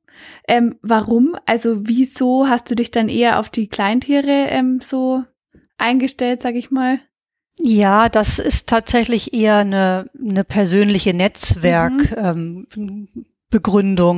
Ähm, 0.49 0.78
warum? 0.82 1.37
Also 1.46 1.87
wieso 1.87 2.49
hast 2.49 2.70
du 2.70 2.75
dich 2.75 2.90
dann 2.90 3.08
eher 3.08 3.38
auf 3.38 3.50
die 3.50 3.68
Kleintiere 3.68 4.49
ähm, 4.49 4.80
so 4.80 5.25
eingestellt, 5.76 6.40
sag 6.40 6.54
ich 6.54 6.70
mal? 6.70 7.00
Ja, 7.58 8.08
das 8.08 8.38
ist 8.38 8.68
tatsächlich 8.68 9.32
eher 9.32 9.58
eine, 9.58 10.11
eine 10.18 10.44
persönliche 10.44 11.14
Netzwerkbegründung, 11.14 12.66
mhm. 12.75 13.08
ähm, 13.14 13.26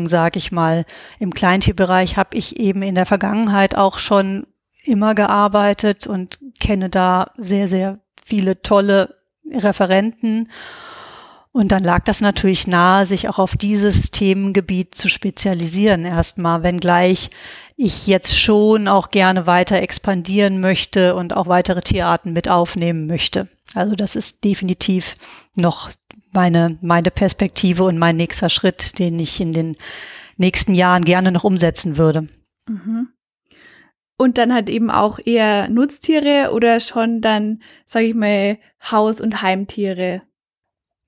sag 0.08 0.36
ich 0.36 0.52
mal. 0.52 0.84
Im 1.18 1.34
Kleintierbereich 1.34 2.16
habe 2.16 2.36
ich 2.36 2.58
eben 2.58 2.82
in 2.82 2.94
der 2.94 3.06
Vergangenheit 3.06 3.76
auch 3.76 3.98
schon 3.98 4.46
immer 4.84 5.14
gearbeitet 5.14 6.06
und 6.06 6.38
kenne 6.60 6.88
da 6.88 7.32
sehr, 7.36 7.68
sehr 7.68 7.98
viele 8.24 8.62
tolle 8.62 9.16
Referenten. 9.52 10.50
Und 11.52 11.72
dann 11.72 11.84
lag 11.84 12.04
das 12.04 12.20
natürlich 12.20 12.66
nahe, 12.66 13.06
sich 13.06 13.28
auch 13.28 13.38
auf 13.38 13.56
dieses 13.56 14.10
Themengebiet 14.10 14.94
zu 14.94 15.08
spezialisieren 15.08 16.04
erstmal, 16.04 16.62
wenngleich 16.62 17.30
ich 17.76 18.06
jetzt 18.06 18.38
schon 18.38 18.88
auch 18.88 19.10
gerne 19.10 19.46
weiter 19.46 19.80
expandieren 19.80 20.60
möchte 20.60 21.14
und 21.14 21.34
auch 21.34 21.46
weitere 21.46 21.80
Tierarten 21.80 22.32
mit 22.32 22.48
aufnehmen 22.48 23.06
möchte. 23.06 23.48
Also 23.74 23.96
das 23.96 24.16
ist 24.16 24.44
definitiv 24.44 25.16
noch 25.54 25.90
meine, 26.36 26.78
meine 26.80 27.10
Perspektive 27.10 27.82
und 27.82 27.98
mein 27.98 28.14
nächster 28.14 28.48
Schritt, 28.48 29.00
den 29.00 29.18
ich 29.18 29.40
in 29.40 29.52
den 29.52 29.76
nächsten 30.36 30.74
Jahren 30.74 31.04
gerne 31.04 31.32
noch 31.32 31.42
umsetzen 31.42 31.96
würde. 31.96 32.28
Mhm. 32.68 33.08
Und 34.18 34.38
dann 34.38 34.54
halt 34.54 34.70
eben 34.70 34.90
auch 34.90 35.18
eher 35.18 35.68
Nutztiere 35.68 36.52
oder 36.52 36.80
schon 36.80 37.20
dann, 37.20 37.62
sage 37.84 38.06
ich 38.06 38.14
mal, 38.14 38.58
Haus- 38.90 39.20
und 39.20 39.42
Heimtiere? 39.42 40.22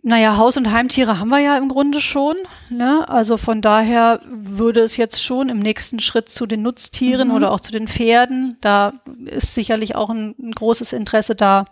Naja, 0.02 0.37
Haus- 0.37 0.56
und 0.56 0.70
Heimtiere 0.70 1.18
haben 1.18 1.28
wir 1.28 1.40
ja 1.40 1.56
im 1.58 1.68
Grunde 1.68 2.00
schon. 2.00 2.37
Ne? 2.70 3.08
Also 3.08 3.37
von 3.37 3.61
daher 3.61 4.20
würde 4.26 4.80
es 4.80 4.97
jetzt 4.97 5.23
schon 5.23 5.49
im 5.49 5.58
nächsten 5.58 6.00
Schritt 6.00 6.28
zu 6.28 6.47
den 6.47 6.62
Nutztieren 6.62 7.28
mhm. 7.28 7.35
oder 7.35 7.50
auch 7.50 7.61
zu 7.61 7.73
den 7.73 7.88
Pferden. 7.88 8.56
Da 8.61 8.92
ist 9.25 9.54
sicherlich 9.54 9.97
auch 9.97 10.11
ein, 10.11 10.35
ein 10.38 10.52
großes 10.52 10.92
Interesse 10.92 11.35
da. 11.35 11.64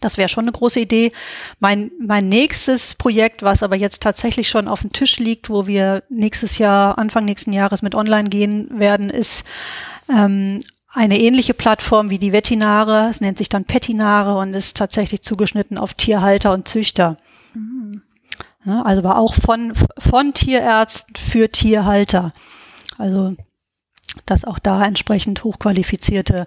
Das 0.00 0.18
wäre 0.18 0.28
schon 0.28 0.44
eine 0.44 0.52
große 0.52 0.80
Idee. 0.80 1.12
Mein, 1.60 1.90
mein 2.00 2.28
nächstes 2.28 2.94
Projekt, 2.94 3.42
was 3.42 3.62
aber 3.62 3.76
jetzt 3.76 4.02
tatsächlich 4.02 4.48
schon 4.48 4.68
auf 4.68 4.80
dem 4.80 4.92
Tisch 4.92 5.18
liegt, 5.18 5.50
wo 5.50 5.66
wir 5.66 6.02
nächstes 6.08 6.58
Jahr, 6.58 6.98
Anfang 6.98 7.24
nächsten 7.24 7.52
Jahres 7.52 7.82
mit 7.82 7.94
online 7.94 8.28
gehen 8.28 8.78
werden, 8.78 9.10
ist 9.10 9.44
ähm, 10.08 10.60
eine 10.90 11.20
ähnliche 11.20 11.54
Plattform 11.54 12.10
wie 12.10 12.18
die 12.18 12.32
Vettinare. 12.32 13.08
Es 13.10 13.20
nennt 13.20 13.38
sich 13.38 13.48
dann 13.48 13.64
Pettinare 13.64 14.36
und 14.38 14.54
ist 14.54 14.76
tatsächlich 14.76 15.22
zugeschnitten 15.22 15.78
auf 15.78 15.94
Tierhalter 15.94 16.52
und 16.52 16.68
Züchter. 16.68 17.16
Mhm. 17.54 18.02
Ja, 18.64 18.82
also 18.82 19.04
war 19.04 19.18
auch 19.18 19.34
von, 19.34 19.72
von 19.98 20.34
Tierärzten 20.34 21.16
für 21.16 21.48
Tierhalter. 21.48 22.32
Also, 22.98 23.36
dass 24.26 24.44
auch 24.44 24.58
da 24.58 24.84
entsprechend 24.84 25.44
hochqualifizierte 25.44 26.46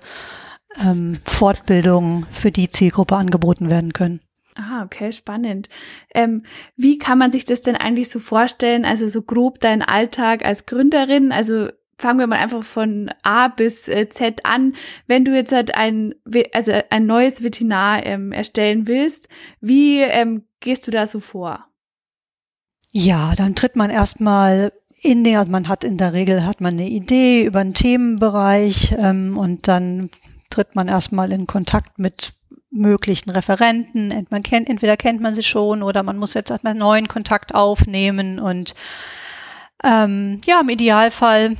ähm, 0.80 1.18
Fortbildungen 1.26 2.26
für 2.32 2.52
die 2.52 2.70
Zielgruppe 2.70 3.16
angeboten 3.16 3.70
werden 3.70 3.94
können. 3.94 4.22
Ah, 4.56 4.84
okay, 4.84 5.12
spannend. 5.12 5.70
Ähm, 6.14 6.44
wie 6.76 6.98
kann 6.98 7.18
man 7.18 7.32
sich 7.32 7.46
das 7.46 7.62
denn 7.62 7.76
eigentlich 7.76 8.10
so 8.10 8.20
vorstellen? 8.20 8.86
Also 8.86 9.08
so 9.08 9.22
grob 9.22 9.60
dein 9.60 9.82
Alltag 9.82 10.44
als 10.44 10.66
Gründerin? 10.66 11.32
Also 11.32 11.70
fangen 11.98 12.20
wir 12.20 12.28
mal 12.28 12.40
einfach 12.40 12.64
von 12.64 13.12
A 13.24 13.48
bis 13.48 13.88
äh, 13.88 14.10
Z 14.10 14.46
an. 14.46 14.74
Wenn 15.08 15.24
du 15.24 15.34
jetzt 15.34 15.54
halt 15.54 15.76
ein, 15.76 16.16
also 16.54 16.74
ein 16.90 17.06
neues 17.06 17.44
Veterinär 17.44 18.02
ähm, 18.04 18.32
erstellen 18.32 18.88
willst, 18.88 19.30
wie 19.62 20.00
ähm, 20.00 20.44
gehst 20.60 20.86
du 20.88 20.92
da 20.92 21.06
so 21.06 21.20
vor? 21.20 21.66
Ja, 22.92 23.34
dann 23.36 23.56
tritt 23.56 23.78
man 23.78 23.90
erstmal 23.90 24.74
in 25.02 25.24
den, 25.24 25.38
also 25.38 25.50
man 25.50 25.68
hat 25.68 25.84
in 25.84 25.98
der 25.98 26.14
Regel 26.14 26.46
hat 26.46 26.60
man 26.60 26.74
eine 26.74 26.90
Idee 26.90 27.46
über 27.46 27.60
einen 27.60 27.74
Themenbereich 27.74 28.94
ähm, 28.98 29.38
und 29.38 29.68
dann 29.68 30.10
tritt 30.52 30.76
man 30.76 30.88
erstmal 30.88 31.32
in 31.32 31.48
Kontakt 31.48 31.98
mit 31.98 32.34
möglichen 32.70 33.30
Referenten. 33.30 34.28
Man 34.30 34.44
kennt, 34.44 34.70
entweder 34.70 34.98
kennt 34.98 35.22
man 35.22 35.36
sie 35.36 35.44
schon 35.44 35.84
oder 35.84 36.04
man 36.04 36.18
muss 36.18 36.34
jetzt 36.34 36.52
erstmal 36.52 36.72
einen 36.72 36.80
neuen 36.80 37.08
Kontakt 37.08 37.54
aufnehmen 37.54 38.40
und 38.40 38.76
ähm, 39.84 40.40
ja, 40.46 40.62
im 40.62 40.70
Idealfall 40.70 41.58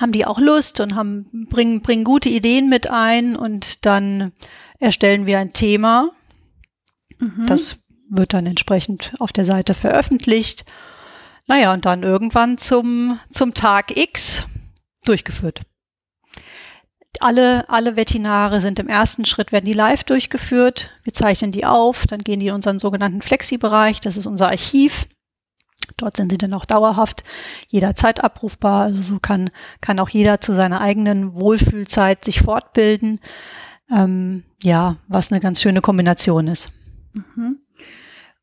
haben 0.00 0.12
die 0.12 0.24
auch 0.24 0.38
Lust 0.38 0.80
und 0.80 0.94
haben, 0.94 1.46
bringen, 1.50 1.82
bringen 1.82 2.04
gute 2.04 2.28
Ideen 2.28 2.68
mit 2.68 2.88
ein 2.90 3.36
und 3.36 3.84
dann 3.84 4.32
erstellen 4.78 5.26
wir 5.26 5.38
ein 5.38 5.52
Thema. 5.52 6.10
Mhm. 7.18 7.46
Das 7.46 7.78
wird 8.08 8.32
dann 8.32 8.46
entsprechend 8.46 9.12
auf 9.18 9.32
der 9.32 9.44
Seite 9.44 9.74
veröffentlicht. 9.74 10.64
Naja, 11.46 11.72
und 11.72 11.84
dann 11.84 12.02
irgendwann 12.02 12.56
zum, 12.56 13.18
zum 13.30 13.54
Tag 13.54 13.96
X 13.96 14.46
durchgeführt. 15.04 15.62
Alle, 17.18 17.68
alle 17.68 17.96
Veterinare 17.96 18.60
sind 18.60 18.78
im 18.78 18.88
ersten 18.88 19.24
Schritt, 19.24 19.50
werden 19.52 19.64
die 19.64 19.72
live 19.72 20.04
durchgeführt. 20.04 20.90
Wir 21.02 21.12
zeichnen 21.12 21.50
die 21.50 21.66
auf, 21.66 22.06
dann 22.06 22.20
gehen 22.20 22.40
die 22.40 22.46
in 22.46 22.54
unseren 22.54 22.78
sogenannten 22.78 23.20
Flexi-Bereich, 23.20 24.00
das 24.00 24.16
ist 24.16 24.26
unser 24.26 24.48
Archiv. 24.48 25.06
Dort 25.96 26.16
sind 26.16 26.30
sie 26.30 26.38
dann 26.38 26.54
auch 26.54 26.64
dauerhaft 26.64 27.24
jederzeit 27.68 28.22
abrufbar. 28.22 28.84
Also 28.84 29.02
so 29.02 29.18
kann, 29.18 29.50
kann 29.80 29.98
auch 29.98 30.08
jeder 30.08 30.40
zu 30.40 30.54
seiner 30.54 30.80
eigenen 30.80 31.34
Wohlfühlzeit 31.34 32.24
sich 32.24 32.40
fortbilden. 32.42 33.20
Ähm, 33.90 34.44
ja, 34.62 34.96
was 35.08 35.32
eine 35.32 35.40
ganz 35.40 35.60
schöne 35.60 35.80
Kombination 35.80 36.48
ist. 36.48 36.72
Mhm. 37.12 37.58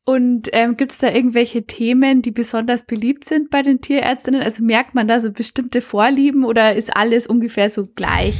Und 0.08 0.48
ähm, 0.52 0.78
gibt 0.78 0.92
es 0.92 1.00
da 1.00 1.10
irgendwelche 1.10 1.66
Themen, 1.66 2.22
die 2.22 2.30
besonders 2.30 2.86
beliebt 2.86 3.26
sind 3.26 3.50
bei 3.50 3.60
den 3.60 3.82
Tierärztinnen? 3.82 4.40
Also 4.40 4.62
merkt 4.62 4.94
man 4.94 5.06
da 5.06 5.20
so 5.20 5.30
bestimmte 5.30 5.82
Vorlieben 5.82 6.46
oder 6.46 6.74
ist 6.74 6.96
alles 6.96 7.26
ungefähr 7.26 7.68
so 7.68 7.84
gleich? 7.94 8.34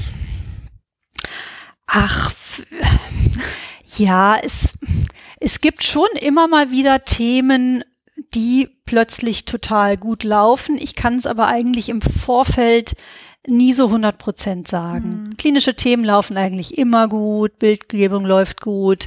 Ach, 1.86 2.32
ja, 3.98 4.38
es, 4.42 4.78
es 5.40 5.60
gibt 5.60 5.84
schon 5.84 6.08
immer 6.18 6.48
mal 6.48 6.70
wieder 6.70 7.02
Themen, 7.02 7.84
die 8.32 8.70
plötzlich 8.86 9.44
total 9.44 9.98
gut 9.98 10.24
laufen. 10.24 10.78
Ich 10.78 10.94
kann 10.94 11.16
es 11.16 11.26
aber 11.26 11.48
eigentlich 11.48 11.90
im 11.90 12.00
Vorfeld 12.00 12.94
nie 13.46 13.74
so 13.74 13.88
100 13.88 14.16
Prozent 14.16 14.68
sagen. 14.68 15.24
Mhm. 15.24 15.36
Klinische 15.36 15.74
Themen 15.74 16.04
laufen 16.04 16.38
eigentlich 16.38 16.78
immer 16.78 17.08
gut, 17.08 17.58
Bildgebung 17.58 18.24
läuft 18.24 18.62
gut, 18.62 19.06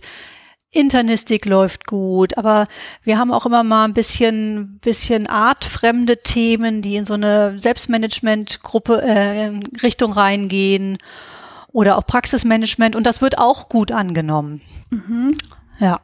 Internistik 0.71 1.45
läuft 1.45 1.85
gut, 1.85 2.37
aber 2.37 2.65
wir 3.03 3.17
haben 3.17 3.31
auch 3.31 3.45
immer 3.45 3.63
mal 3.63 3.85
ein 3.85 3.93
bisschen, 3.93 4.79
bisschen 4.79 5.27
artfremde 5.27 6.17
Themen, 6.17 6.81
die 6.81 6.95
in 6.95 7.05
so 7.05 7.13
eine 7.13 7.59
Selbstmanagement-Gruppe 7.59 9.01
äh, 9.01 9.51
Richtung 9.83 10.13
reingehen 10.13 10.97
oder 11.73 11.97
auch 11.97 12.05
Praxismanagement 12.05 12.95
und 12.95 13.05
das 13.05 13.21
wird 13.21 13.37
auch 13.37 13.67
gut 13.67 13.91
angenommen. 13.91 14.61
Mhm. 14.89 15.35
Ja. 15.79 15.99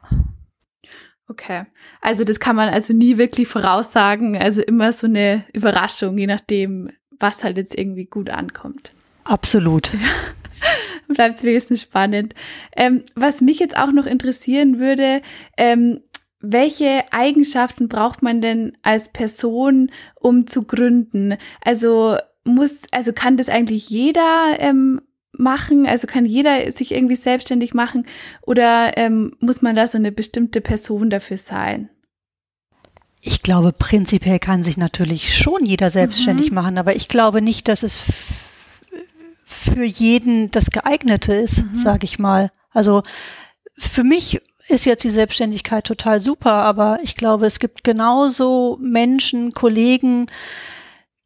Okay. 1.29 1.65
Also 2.01 2.25
das 2.25 2.39
kann 2.39 2.55
man 2.55 2.69
also 2.69 2.93
nie 2.93 3.17
wirklich 3.17 3.47
voraussagen. 3.47 4.38
Also 4.38 4.62
immer 4.62 4.91
so 4.91 5.07
eine 5.07 5.45
Überraschung, 5.53 6.17
je 6.17 6.27
nachdem, 6.27 6.91
was 7.19 7.43
halt 7.43 7.57
jetzt 7.57 7.77
irgendwie 7.77 8.05
gut 8.05 8.29
ankommt. 8.29 8.93
Absolut. 9.24 9.91
Bleibt 11.13 11.37
es 11.37 11.43
wenigstens 11.43 11.81
spannend. 11.81 12.33
Ähm, 12.75 13.03
was 13.15 13.41
mich 13.41 13.59
jetzt 13.59 13.77
auch 13.77 13.91
noch 13.91 14.05
interessieren 14.05 14.79
würde, 14.79 15.21
ähm, 15.57 16.01
welche 16.39 17.03
Eigenschaften 17.11 17.87
braucht 17.87 18.21
man 18.21 18.41
denn 18.41 18.77
als 18.83 19.09
Person, 19.09 19.91
um 20.15 20.47
zu 20.47 20.63
gründen? 20.63 21.35
Also 21.63 22.17
muss, 22.43 22.81
also 22.91 23.11
kann 23.11 23.37
das 23.37 23.49
eigentlich 23.49 23.89
jeder 23.89 24.55
ähm, 24.59 25.01
machen? 25.31 25.85
Also 25.85 26.07
kann 26.07 26.25
jeder 26.25 26.71
sich 26.71 26.93
irgendwie 26.93 27.15
selbstständig 27.15 27.73
machen 27.73 28.05
oder 28.41 28.97
ähm, 28.97 29.35
muss 29.39 29.61
man 29.61 29.75
da 29.75 29.87
so 29.87 29.97
eine 29.97 30.11
bestimmte 30.11 30.61
Person 30.61 31.09
dafür 31.09 31.37
sein? 31.37 31.89
Ich 33.21 33.41
glaube, 33.43 33.73
prinzipiell 33.73 34.39
kann 34.39 34.63
sich 34.63 34.77
natürlich 34.77 35.35
schon 35.35 35.65
jeder 35.65 35.89
selbstständig 35.89 36.51
mhm. 36.51 36.55
machen, 36.55 36.77
aber 36.77 36.95
ich 36.95 37.07
glaube 37.07 37.41
nicht, 37.41 37.67
dass 37.67 37.83
es 37.83 38.03
für 39.74 39.83
jeden 39.83 40.51
das 40.51 40.69
geeignete 40.71 41.33
ist, 41.33 41.63
mhm. 41.63 41.75
sage 41.75 42.05
ich 42.05 42.19
mal. 42.19 42.51
Also 42.71 43.03
für 43.77 44.03
mich 44.03 44.41
ist 44.67 44.86
jetzt 44.86 45.03
die 45.03 45.09
Selbstständigkeit 45.09 45.86
total 45.86 46.19
super, 46.19 46.51
aber 46.51 47.00
ich 47.03 47.15
glaube, 47.15 47.45
es 47.45 47.59
gibt 47.59 47.83
genauso 47.83 48.77
Menschen, 48.81 49.53
Kollegen, 49.53 50.27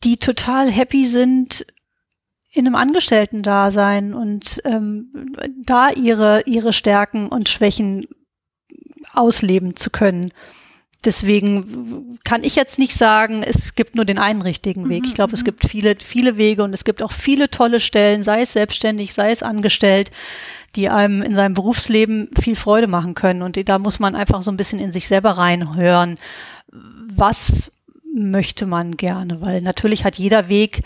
die 0.03 0.17
total 0.17 0.71
happy 0.71 1.05
sind, 1.05 1.65
in 2.53 2.67
einem 2.67 2.75
Angestellten-Dasein 2.75 4.13
und 4.13 4.61
ähm, 4.65 5.35
da 5.63 5.89
ihre, 5.89 6.43
ihre 6.45 6.73
Stärken 6.73 7.29
und 7.29 7.47
Schwächen 7.47 8.07
ausleben 9.13 9.75
zu 9.75 9.89
können. 9.89 10.33
Deswegen 11.05 12.19
kann 12.23 12.43
ich 12.43 12.55
jetzt 12.55 12.79
nicht 12.79 12.93
sagen, 12.93 13.43
es 13.43 13.75
gibt 13.75 13.95
nur 13.95 14.05
den 14.05 14.19
einen 14.19 14.41
richtigen 14.41 14.89
Weg. 14.89 15.03
Ich 15.05 15.15
glaube, 15.15 15.33
es 15.33 15.43
gibt 15.43 15.67
viele, 15.67 15.95
viele 15.97 16.37
Wege 16.37 16.63
und 16.63 16.73
es 16.73 16.83
gibt 16.83 17.01
auch 17.01 17.11
viele 17.11 17.49
tolle 17.49 17.79
Stellen, 17.79 18.23
sei 18.23 18.41
es 18.41 18.53
selbstständig, 18.53 19.13
sei 19.13 19.31
es 19.31 19.43
angestellt, 19.43 20.11
die 20.75 20.89
einem 20.89 21.21
in 21.21 21.35
seinem 21.35 21.53
Berufsleben 21.53 22.29
viel 22.39 22.55
Freude 22.55 22.87
machen 22.87 23.15
können. 23.15 23.41
Und 23.41 23.57
da 23.69 23.79
muss 23.79 23.99
man 23.99 24.15
einfach 24.15 24.41
so 24.41 24.51
ein 24.51 24.57
bisschen 24.57 24.79
in 24.79 24.91
sich 24.91 25.07
selber 25.07 25.31
reinhören. 25.31 26.17
Was 26.71 27.71
möchte 28.13 28.65
man 28.65 28.97
gerne? 28.97 29.41
Weil 29.41 29.61
natürlich 29.61 30.05
hat 30.05 30.17
jeder 30.17 30.49
Weg 30.49 30.81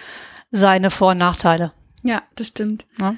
seine 0.52 0.90
Vor- 0.90 1.12
und 1.12 1.18
Nachteile. 1.18 1.74
Ja, 2.04 2.24
das 2.36 2.48
stimmt. 2.48 2.86
Ja? 3.00 3.16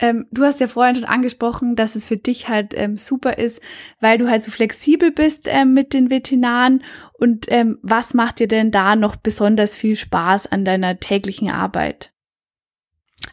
Ähm, 0.00 0.26
du 0.30 0.44
hast 0.44 0.60
ja 0.60 0.66
vorhin 0.66 0.96
schon 0.96 1.04
angesprochen, 1.04 1.76
dass 1.76 1.94
es 1.94 2.04
für 2.04 2.16
dich 2.16 2.48
halt 2.48 2.72
ähm, 2.74 2.96
super 2.96 3.38
ist, 3.38 3.60
weil 4.00 4.18
du 4.18 4.28
halt 4.28 4.42
so 4.42 4.50
flexibel 4.50 5.10
bist 5.12 5.46
ähm, 5.46 5.74
mit 5.74 5.92
den 5.92 6.10
Veterinaren. 6.10 6.82
Und 7.12 7.46
ähm, 7.48 7.78
was 7.82 8.14
macht 8.14 8.38
dir 8.38 8.48
denn 8.48 8.70
da 8.70 8.96
noch 8.96 9.16
besonders 9.16 9.76
viel 9.76 9.96
Spaß 9.96 10.46
an 10.46 10.64
deiner 10.64 10.98
täglichen 11.00 11.50
Arbeit? 11.50 12.12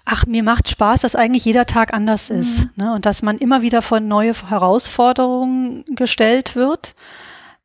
Ach, 0.04 0.26
mir 0.26 0.44
macht 0.44 0.70
Spaß, 0.70 1.02
dass 1.02 1.16
eigentlich 1.16 1.46
jeder 1.46 1.66
Tag 1.66 1.94
anders 1.94 2.30
mhm. 2.30 2.40
ist 2.40 2.78
ne? 2.78 2.94
und 2.94 3.06
dass 3.06 3.22
man 3.22 3.38
immer 3.38 3.62
wieder 3.62 3.82
vor 3.82 4.02
neue 4.02 4.34
Herausforderungen 4.34 5.86
gestellt 5.96 6.56
wird. 6.56 6.96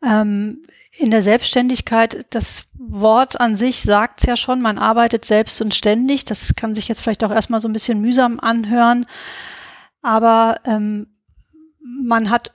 Ähm, 0.04 0.64
in 0.94 1.10
der 1.10 1.22
Selbstständigkeit, 1.22 2.26
das 2.30 2.64
Wort 2.74 3.40
an 3.40 3.56
sich 3.56 3.82
sagt 3.82 4.20
es 4.20 4.26
ja 4.26 4.36
schon, 4.36 4.60
man 4.60 4.78
arbeitet 4.78 5.24
selbst 5.24 5.60
und 5.62 5.74
ständig. 5.74 6.26
Das 6.26 6.54
kann 6.54 6.74
sich 6.74 6.88
jetzt 6.88 7.00
vielleicht 7.00 7.24
auch 7.24 7.30
erstmal 7.30 7.62
so 7.62 7.68
ein 7.68 7.72
bisschen 7.72 8.00
mühsam 8.00 8.38
anhören. 8.38 9.06
Aber 10.02 10.60
ähm, 10.66 11.06
man 11.80 12.28
hat 12.28 12.52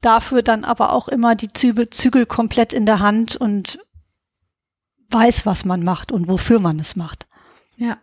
dafür 0.00 0.42
dann 0.42 0.64
aber 0.64 0.92
auch 0.92 1.06
immer 1.08 1.36
die 1.36 1.48
Zügel, 1.48 1.88
Zügel 1.90 2.26
komplett 2.26 2.72
in 2.72 2.86
der 2.86 2.98
Hand 2.98 3.36
und 3.36 3.78
weiß, 5.10 5.46
was 5.46 5.64
man 5.64 5.84
macht 5.84 6.10
und 6.10 6.26
wofür 6.26 6.58
man 6.58 6.80
es 6.80 6.96
macht. 6.96 7.28
Ja, 7.76 7.98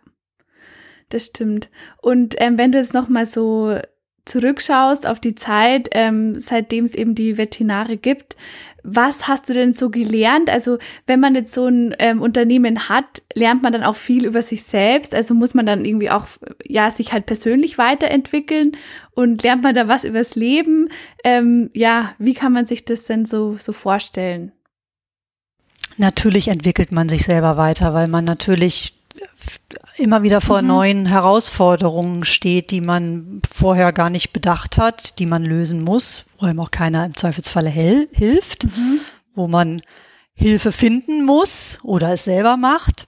das 1.10 1.26
stimmt. 1.26 1.68
Und 2.00 2.36
ähm, 2.38 2.56
wenn 2.56 2.72
du 2.72 2.78
jetzt 2.78 2.94
noch 2.94 3.08
mal 3.08 3.26
so 3.26 3.78
zurückschaust 4.24 5.06
auf 5.06 5.20
die 5.20 5.34
Zeit, 5.34 5.88
ähm, 5.92 6.40
seitdem 6.40 6.86
es 6.86 6.94
eben 6.94 7.14
die 7.14 7.36
Veterinare 7.36 7.98
gibt, 7.98 8.36
was 8.84 9.26
hast 9.26 9.48
du 9.48 9.54
denn 9.54 9.72
so 9.72 9.88
gelernt? 9.90 10.50
Also 10.50 10.78
wenn 11.06 11.18
man 11.18 11.34
jetzt 11.34 11.54
so 11.54 11.66
ein 11.66 11.96
ähm, 11.98 12.20
Unternehmen 12.20 12.88
hat, 12.88 13.22
lernt 13.34 13.62
man 13.62 13.72
dann 13.72 13.82
auch 13.82 13.96
viel 13.96 14.26
über 14.26 14.42
sich 14.42 14.62
selbst. 14.62 15.14
Also 15.14 15.34
muss 15.34 15.54
man 15.54 15.64
dann 15.64 15.84
irgendwie 15.84 16.10
auch 16.10 16.26
ja 16.64 16.90
sich 16.90 17.12
halt 17.12 17.24
persönlich 17.24 17.78
weiterentwickeln 17.78 18.76
und 19.12 19.42
lernt 19.42 19.62
man 19.62 19.74
da 19.74 19.88
was 19.88 20.04
übers 20.04 20.36
Leben? 20.36 20.90
Ähm, 21.24 21.70
ja, 21.72 22.14
wie 22.18 22.34
kann 22.34 22.52
man 22.52 22.66
sich 22.66 22.84
das 22.84 23.06
denn 23.06 23.24
so 23.24 23.56
so 23.56 23.72
vorstellen? 23.72 24.52
Natürlich 25.96 26.48
entwickelt 26.48 26.92
man 26.92 27.08
sich 27.08 27.24
selber 27.24 27.56
weiter, 27.56 27.94
weil 27.94 28.08
man 28.08 28.24
natürlich 28.24 29.00
immer 29.96 30.22
wieder 30.22 30.40
vor 30.40 30.62
mhm. 30.62 30.68
neuen 30.68 31.06
Herausforderungen 31.06 32.24
steht, 32.24 32.70
die 32.70 32.80
man 32.80 33.42
vorher 33.50 33.92
gar 33.92 34.10
nicht 34.10 34.32
bedacht 34.32 34.78
hat, 34.78 35.18
die 35.18 35.26
man 35.26 35.44
lösen 35.44 35.82
muss, 35.82 36.24
wo 36.38 36.46
ihm 36.46 36.60
auch 36.60 36.70
keiner 36.70 37.04
im 37.04 37.16
Zweifelsfalle 37.16 37.70
hilft, 37.70 38.64
mhm. 38.64 39.00
wo 39.34 39.48
man 39.48 39.82
Hilfe 40.34 40.72
finden 40.72 41.24
muss 41.24 41.78
oder 41.82 42.12
es 42.12 42.24
selber 42.24 42.56
macht. 42.56 43.06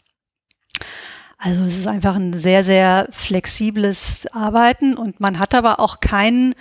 Also 1.38 1.64
es 1.64 1.76
ist 1.76 1.86
einfach 1.86 2.14
ein 2.14 2.32
sehr, 2.32 2.64
sehr 2.64 3.08
flexibles 3.10 4.26
Arbeiten 4.32 4.96
und 4.96 5.20
man 5.20 5.38
hat 5.38 5.54
aber 5.54 5.80
auch 5.80 6.00
keinen, 6.00 6.54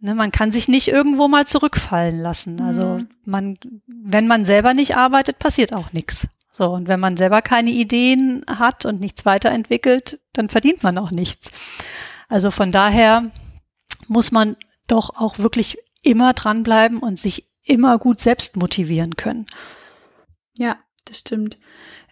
ne, 0.00 0.14
man 0.14 0.32
kann 0.32 0.50
sich 0.50 0.66
nicht 0.66 0.88
irgendwo 0.88 1.28
mal 1.28 1.46
zurückfallen 1.46 2.18
lassen. 2.18 2.60
Also 2.60 2.82
mhm. 2.82 3.08
man, 3.24 3.58
wenn 3.86 4.26
man 4.26 4.44
selber 4.44 4.74
nicht 4.74 4.96
arbeitet, 4.96 5.38
passiert 5.38 5.72
auch 5.72 5.92
nichts. 5.92 6.26
So, 6.54 6.70
und 6.70 6.86
wenn 6.86 7.00
man 7.00 7.16
selber 7.16 7.40
keine 7.40 7.70
Ideen 7.70 8.44
hat 8.46 8.84
und 8.84 9.00
nichts 9.00 9.24
weiterentwickelt, 9.24 10.20
dann 10.34 10.50
verdient 10.50 10.82
man 10.82 10.98
auch 10.98 11.10
nichts. 11.10 11.50
Also 12.28 12.50
von 12.50 12.70
daher 12.70 13.30
muss 14.06 14.32
man 14.32 14.56
doch 14.86 15.16
auch 15.16 15.38
wirklich 15.38 15.78
immer 16.02 16.34
dranbleiben 16.34 16.98
und 16.98 17.18
sich 17.18 17.48
immer 17.64 17.98
gut 17.98 18.20
selbst 18.20 18.56
motivieren 18.56 19.16
können. 19.16 19.46
Ja, 20.58 20.76
das 21.06 21.20
stimmt 21.20 21.58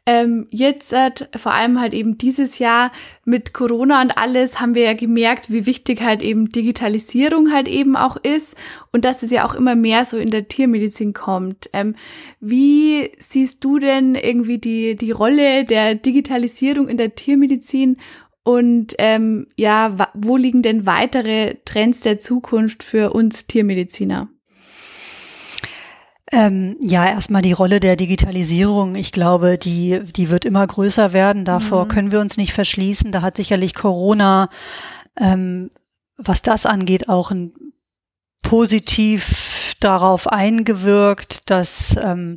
ähm, 0.07 0.47
jetzt 0.51 0.93
äh, 0.93 1.11
vor 1.37 1.53
allem 1.53 1.81
halt 1.81 1.95
eben 1.95 2.19
dieses 2.19 2.59
Jahr 2.59 2.93
mit 3.25 3.53
Corona 3.53 4.01
und 4.01 4.17
alles 4.17 4.61
haben 4.61 4.75
wir 4.75 4.83
ja 4.83 4.95
gemerkt, 4.95 5.53
wie 5.53 5.67
wichtig 5.67 6.01
halt 6.01 6.23
eben 6.23 6.51
Digitalisierung 6.51 7.53
halt 7.53 7.69
eben 7.69 7.97
auch 7.97 8.17
ist 8.17 8.57
und 8.93 9.05
dass 9.05 9.23
es 9.23 9.31
ja 9.31 9.47
auch 9.47 9.55
immer 9.55 9.75
mehr 9.75 10.05
so 10.05 10.17
in 10.17 10.31
der 10.31 10.49
Tiermedizin 10.49 11.13
kommt. 11.13 11.71
Ähm, 11.73 11.95
wie 12.41 13.11
siehst 13.19 13.63
du 13.65 13.79
denn 13.79 14.15
irgendwie 14.15 14.59
die, 14.59 14.97
die 14.97 15.11
Rolle 15.11 15.65
der 15.65 15.95
Digitalisierung 15.95 16.89
in 16.89 16.97
der 16.97 17.15
Tiermedizin 17.15 17.99
und 18.43 18.95
ähm, 18.99 19.47
ja, 19.57 20.11
wo 20.15 20.37
liegen 20.37 20.63
denn 20.63 20.87
weitere 20.87 21.57
Trends 21.65 22.01
der 22.01 22.19
Zukunft 22.19 22.83
für 22.83 23.13
uns 23.13 23.47
Tiermediziner? 23.47 24.29
Ähm, 26.33 26.77
ja, 26.81 27.07
erstmal 27.07 27.43
die 27.43 27.53
Rolle 27.53 27.81
der 27.81 27.97
Digitalisierung. 27.97 28.95
Ich 28.95 29.11
glaube, 29.11 29.59
die, 29.59 30.01
die 30.15 30.31
wird 30.31 30.45
immer 30.45 30.65
größer 30.67 31.13
werden. 31.13 31.45
Davor 31.45 31.85
mhm. 31.85 31.89
können 31.89 32.13
wir 32.13 32.21
uns 32.21 32.37
nicht 32.37 32.53
verschließen. 32.53 33.11
Da 33.11 33.23
hat 33.23 33.37
sicherlich 33.37 33.75
Corona, 33.75 34.49
ähm, 35.19 35.71
was 36.17 36.43
das 36.43 36.67
angeht, 36.67 37.09
auch 37.09 37.31
ein 37.31 37.53
positiv 38.43 39.75
darauf 39.81 40.29
eingewirkt, 40.29 41.51
dass 41.51 41.97
ähm, 42.01 42.37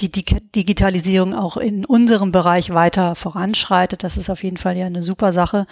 die 0.00 0.10
Digitalisierung 0.10 1.34
auch 1.34 1.56
in 1.56 1.84
unserem 1.84 2.32
Bereich 2.32 2.72
weiter 2.72 3.14
voranschreitet. 3.14 4.04
Das 4.04 4.16
ist 4.16 4.30
auf 4.30 4.42
jeden 4.42 4.56
Fall 4.56 4.76
ja 4.76 4.86
eine 4.86 5.02
super 5.02 5.32
Sache. 5.32 5.66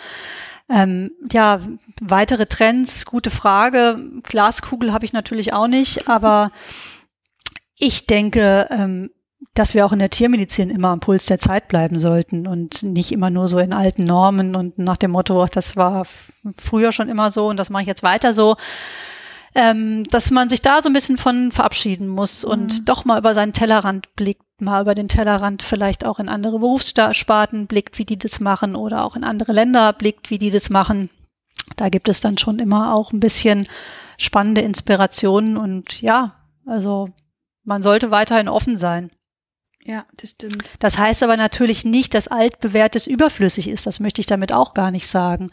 Ähm, 0.68 1.11
ja, 1.33 1.61
weitere 2.00 2.46
Trends, 2.46 3.07
gute 3.07 3.31
Frage. 3.31 3.96
Glaskugel 4.22 4.92
habe 4.92 5.05
ich 5.05 5.12
natürlich 5.12 5.53
auch 5.53 5.66
nicht, 5.66 6.09
aber 6.09 6.50
ich 7.80 8.06
denke, 8.06 8.68
ähm, 8.70 9.10
dass 9.54 9.74
wir 9.74 9.84
auch 9.84 9.92
in 9.92 9.98
der 9.98 10.10
Tiermedizin 10.10 10.70
immer 10.70 10.88
am 10.88 11.00
Puls 11.00 11.26
der 11.26 11.38
Zeit 11.38 11.66
bleiben 11.66 11.98
sollten 11.98 12.46
und 12.46 12.82
nicht 12.82 13.10
immer 13.10 13.30
nur 13.30 13.48
so 13.48 13.58
in 13.58 13.72
alten 13.72 14.04
Normen 14.04 14.54
und 14.54 14.78
nach 14.78 14.98
dem 14.98 15.10
Motto, 15.10 15.46
das 15.46 15.76
war 15.76 16.06
früher 16.56 16.92
schon 16.92 17.08
immer 17.08 17.30
so 17.30 17.48
und 17.48 17.56
das 17.56 17.70
mache 17.70 17.82
ich 17.82 17.88
jetzt 17.88 18.02
weiter 18.02 18.32
so. 18.32 18.56
Ähm, 19.52 20.04
dass 20.04 20.30
man 20.30 20.48
sich 20.48 20.62
da 20.62 20.80
so 20.80 20.88
ein 20.88 20.92
bisschen 20.92 21.18
von 21.18 21.50
verabschieden 21.50 22.06
muss 22.06 22.44
mhm. 22.44 22.50
und 22.52 22.88
doch 22.88 23.04
mal 23.04 23.18
über 23.18 23.34
seinen 23.34 23.52
Tellerrand 23.52 24.14
blickt, 24.14 24.44
mal 24.60 24.82
über 24.82 24.94
den 24.94 25.08
Tellerrand 25.08 25.62
vielleicht 25.62 26.06
auch 26.06 26.20
in 26.20 26.28
andere 26.28 26.60
Berufssparten 26.60 27.66
blickt, 27.66 27.98
wie 27.98 28.04
die 28.04 28.18
das 28.18 28.38
machen 28.38 28.76
oder 28.76 29.04
auch 29.04 29.16
in 29.16 29.24
andere 29.24 29.50
Länder 29.50 29.92
blickt, 29.92 30.30
wie 30.30 30.38
die 30.38 30.50
das 30.50 30.70
machen. 30.70 31.10
Da 31.76 31.88
gibt 31.88 32.08
es 32.08 32.20
dann 32.20 32.38
schon 32.38 32.60
immer 32.60 32.94
auch 32.94 33.12
ein 33.12 33.18
bisschen 33.18 33.66
spannende 34.18 34.60
Inspirationen 34.60 35.56
und 35.56 36.00
ja, 36.00 36.36
also 36.64 37.08
man 37.64 37.82
sollte 37.82 38.10
weiterhin 38.10 38.48
offen 38.48 38.76
sein. 38.76 39.10
Ja, 39.82 40.04
das 40.18 40.30
stimmt. 40.30 40.64
Das 40.78 40.98
heißt 40.98 41.22
aber 41.22 41.38
natürlich 41.38 41.86
nicht, 41.86 42.12
dass 42.12 42.28
altbewährtes 42.28 43.06
überflüssig 43.06 43.66
ist. 43.66 43.86
Das 43.86 43.98
möchte 43.98 44.20
ich 44.20 44.26
damit 44.26 44.52
auch 44.52 44.74
gar 44.74 44.90
nicht 44.90 45.06
sagen. 45.06 45.50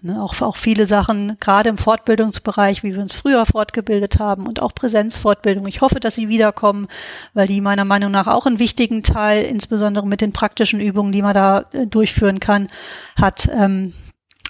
Ne, 0.00 0.22
auch, 0.22 0.40
auch 0.40 0.56
viele 0.56 0.86
Sachen, 0.86 1.36
gerade 1.40 1.68
im 1.68 1.76
Fortbildungsbereich, 1.76 2.82
wie 2.82 2.94
wir 2.94 3.02
uns 3.02 3.16
früher 3.16 3.44
fortgebildet 3.44 4.18
haben 4.18 4.46
und 4.46 4.62
auch 4.62 4.74
Präsenzfortbildung. 4.74 5.66
Ich 5.66 5.82
hoffe, 5.82 6.00
dass 6.00 6.14
sie 6.14 6.28
wiederkommen, 6.28 6.88
weil 7.34 7.46
die 7.46 7.60
meiner 7.60 7.84
Meinung 7.84 8.10
nach 8.10 8.26
auch 8.26 8.46
einen 8.46 8.58
wichtigen 8.58 9.02
Teil, 9.02 9.44
insbesondere 9.44 10.06
mit 10.06 10.22
den 10.22 10.32
praktischen 10.32 10.80
Übungen, 10.80 11.12
die 11.12 11.22
man 11.22 11.34
da 11.34 11.66
äh, 11.72 11.86
durchführen 11.86 12.40
kann, 12.40 12.68
hat. 13.16 13.48
Ähm, 13.52 13.92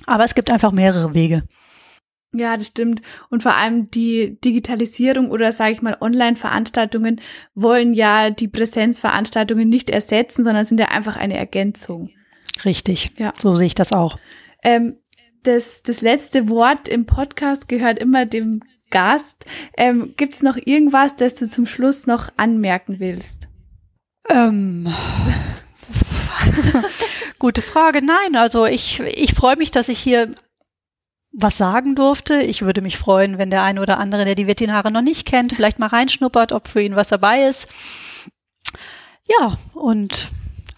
aber 0.07 0.25
es 0.25 0.37
gibt 0.37 0.51
einfach 0.53 0.71
mehrere 0.71 1.15
Wege. 1.15 1.43
Ja, 2.33 2.57
das 2.57 2.69
stimmt. 2.69 3.03
Und 3.31 3.43
vor 3.43 3.57
allem 3.57 3.91
die 3.91 4.39
Digitalisierung 4.45 5.31
oder 5.31 5.53
sage 5.53 5.73
ich 5.73 5.83
mal 5.83 5.97
Online-Veranstaltungen 6.01 7.21
wollen 7.55 7.95
ja 7.95 8.31
die 8.31 8.49
Präsenzveranstaltungen 8.49 9.69
nicht 9.69 9.89
ersetzen, 9.89 10.45
sondern 10.45 10.65
sind 10.65 10.79
ja 10.79 10.89
einfach 10.89 11.17
eine 11.17 11.37
Ergänzung. 11.37 12.11
Richtig. 12.65 13.11
Ja. 13.17 13.33
So 13.41 13.55
sehe 13.55 13.69
ich 13.69 13.75
das 13.75 13.93
auch. 13.93 14.19
Ähm, 14.63 14.97
das, 15.45 15.83
das 15.83 16.01
letzte 16.01 16.49
Wort 16.49 16.89
im 16.89 17.07
Podcast 17.07 17.69
gehört 17.69 17.99
immer 17.99 18.27
dem 18.27 18.63
Gast. 18.91 19.45
Ähm, 19.77 20.15
Gibt 20.17 20.35
es 20.35 20.43
noch 20.43 20.57
irgendwas, 20.57 21.17
das 21.17 21.35
du 21.35 21.49
zum 21.49 21.67
Schluss 21.67 22.07
noch 22.07 22.31
anmerken 22.37 22.99
willst? 22.99 23.49
Ähm. 24.29 24.93
Gute 27.39 27.63
Frage. 27.63 28.05
Nein, 28.05 28.37
also 28.37 28.67
ich, 28.67 29.01
ich 29.01 29.35
freue 29.35 29.57
mich, 29.57 29.71
dass 29.71 29.89
ich 29.89 29.99
hier 29.99 30.31
was 31.39 31.59
sagen 31.59 31.95
durfte. 31.95 32.41
Ich 32.41 32.63
würde 32.63 32.81
mich 32.81 32.97
freuen, 32.97 33.39
wenn 33.39 33.51
der 33.51 33.63
eine 33.63 33.81
oder 33.83 33.99
andere, 33.99 34.25
der 34.25 34.35
die 34.35 34.47
Veterinare 34.47 34.91
noch 34.91 35.03
nicht 35.03 35.27
kennt, 35.27 35.53
vielleicht 35.53 35.79
mal 35.79 35.89
reinschnuppert, 35.89 36.53
ob 36.53 36.67
für 36.67 36.81
ihn 36.81 36.97
was 36.97 37.09
dabei 37.09 37.45
ist. 37.47 37.69
Ja, 39.29 39.59
und 39.75 40.31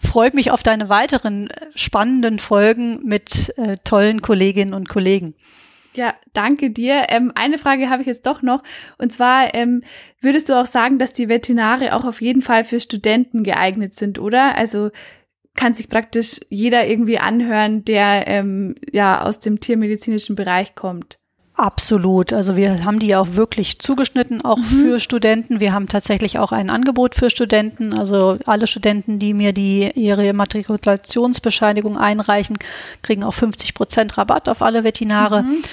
freut 0.05 0.33
mich 0.33 0.51
auf 0.51 0.63
deine 0.63 0.89
weiteren 0.89 1.49
äh, 1.49 1.67
spannenden 1.75 2.39
Folgen 2.39 2.99
mit 3.03 3.53
äh, 3.57 3.77
tollen 3.83 4.21
Kolleginnen 4.21 4.73
und 4.73 4.89
Kollegen. 4.89 5.35
Ja, 5.95 6.13
danke 6.33 6.69
dir. 6.71 7.07
Ähm, 7.09 7.31
eine 7.35 7.57
Frage 7.57 7.89
habe 7.89 8.01
ich 8.01 8.07
jetzt 8.07 8.27
doch 8.27 8.41
noch. 8.41 8.61
Und 8.97 9.11
zwar, 9.11 9.53
ähm, 9.55 9.83
würdest 10.21 10.49
du 10.49 10.59
auch 10.59 10.65
sagen, 10.65 10.99
dass 10.99 11.13
die 11.13 11.29
Veterinare 11.29 11.95
auch 11.95 12.05
auf 12.05 12.21
jeden 12.21 12.41
Fall 12.41 12.63
für 12.63 12.79
Studenten 12.79 13.43
geeignet 13.43 13.95
sind, 13.95 14.19
oder? 14.19 14.55
Also 14.55 14.91
kann 15.59 15.73
sich 15.73 15.89
praktisch 15.89 16.39
jeder 16.47 16.87
irgendwie 16.87 17.19
anhören, 17.19 17.83
der 17.83 18.27
ähm, 18.27 18.75
ja 18.93 19.23
aus 19.25 19.41
dem 19.41 19.59
tiermedizinischen 19.59 20.37
Bereich 20.37 20.73
kommt. 20.73 21.17
Absolut. 21.53 22.31
Also 22.31 22.55
wir 22.55 22.85
haben 22.85 22.99
die 22.99 23.13
auch 23.13 23.33
wirklich 23.33 23.79
zugeschnitten, 23.79 24.41
auch 24.41 24.57
mhm. 24.57 24.63
für 24.63 24.99
Studenten. 25.01 25.59
Wir 25.59 25.73
haben 25.73 25.89
tatsächlich 25.89 26.39
auch 26.39 26.53
ein 26.53 26.69
Angebot 26.69 27.13
für 27.13 27.29
Studenten. 27.29 27.93
Also 27.93 28.37
alle 28.45 28.67
Studenten, 28.67 29.19
die 29.19 29.33
mir 29.33 29.51
die 29.51 29.91
ihre 29.95 30.31
Matrikulationsbescheinigung 30.31 31.97
einreichen, 31.97 32.55
kriegen 33.01 33.25
auch 33.25 33.33
50 33.33 33.73
Prozent 33.73 34.17
Rabatt 34.17 34.47
auf 34.47 34.61
alle 34.61 34.85
Veterinare. 34.85 35.43
Mhm. 35.43 35.63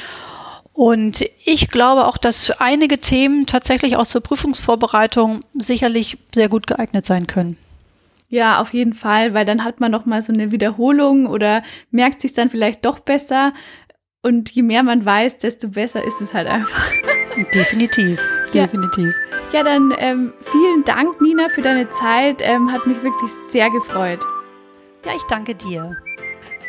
Und 0.73 1.25
ich 1.45 1.69
glaube 1.69 2.07
auch, 2.07 2.19
dass 2.19 2.51
einige 2.51 2.99
Themen 2.99 3.47
tatsächlich 3.47 3.97
auch 3.97 4.07
zur 4.07 4.21
Prüfungsvorbereitung 4.21 5.43
sicherlich 5.55 6.19
sehr 6.35 6.49
gut 6.49 6.67
geeignet 6.67 7.07
sein 7.07 7.29
können. 7.29 7.57
Ja, 8.29 8.61
auf 8.61 8.73
jeden 8.73 8.93
Fall, 8.93 9.35
weil 9.35 9.45
dann 9.45 9.65
hat 9.65 9.81
man 9.81 9.93
noch 9.93 10.05
mal 10.05 10.21
so 10.21 10.33
eine 10.33 10.51
Wiederholung 10.51 11.27
oder 11.27 11.63
merkt 11.91 12.23
sich 12.23 12.35
dann 12.35 12.49
vielleicht 12.49 12.85
doch 12.85 12.99
besser. 12.99 13.53
Und 14.23 14.51
je 14.51 14.63
mehr 14.63 14.83
man 14.83 15.05
weiß, 15.05 15.39
desto 15.39 15.69
besser 15.69 16.05
ist 16.05 16.21
es 16.21 16.35
halt 16.35 16.49
einfach. 16.49 16.91
Definitiv, 17.55 18.21
ja. 18.53 18.63
definitiv. 18.63 19.15
Ja, 19.53 19.63
dann 19.63 19.95
ähm, 19.99 20.33
vielen 20.41 20.85
Dank, 20.85 21.21
Nina, 21.21 21.49
für 21.51 21.63
deine 21.63 21.89
Zeit. 21.91 22.39
Ähm, 22.41 22.73
hat 22.73 22.87
mich 22.87 23.01
wirklich 23.03 23.31
sehr 23.51 23.71
gefreut. 23.71 24.21
Ja, 25.05 25.13
ich 25.15 25.23
danke 25.25 25.55
dir. 25.55 25.97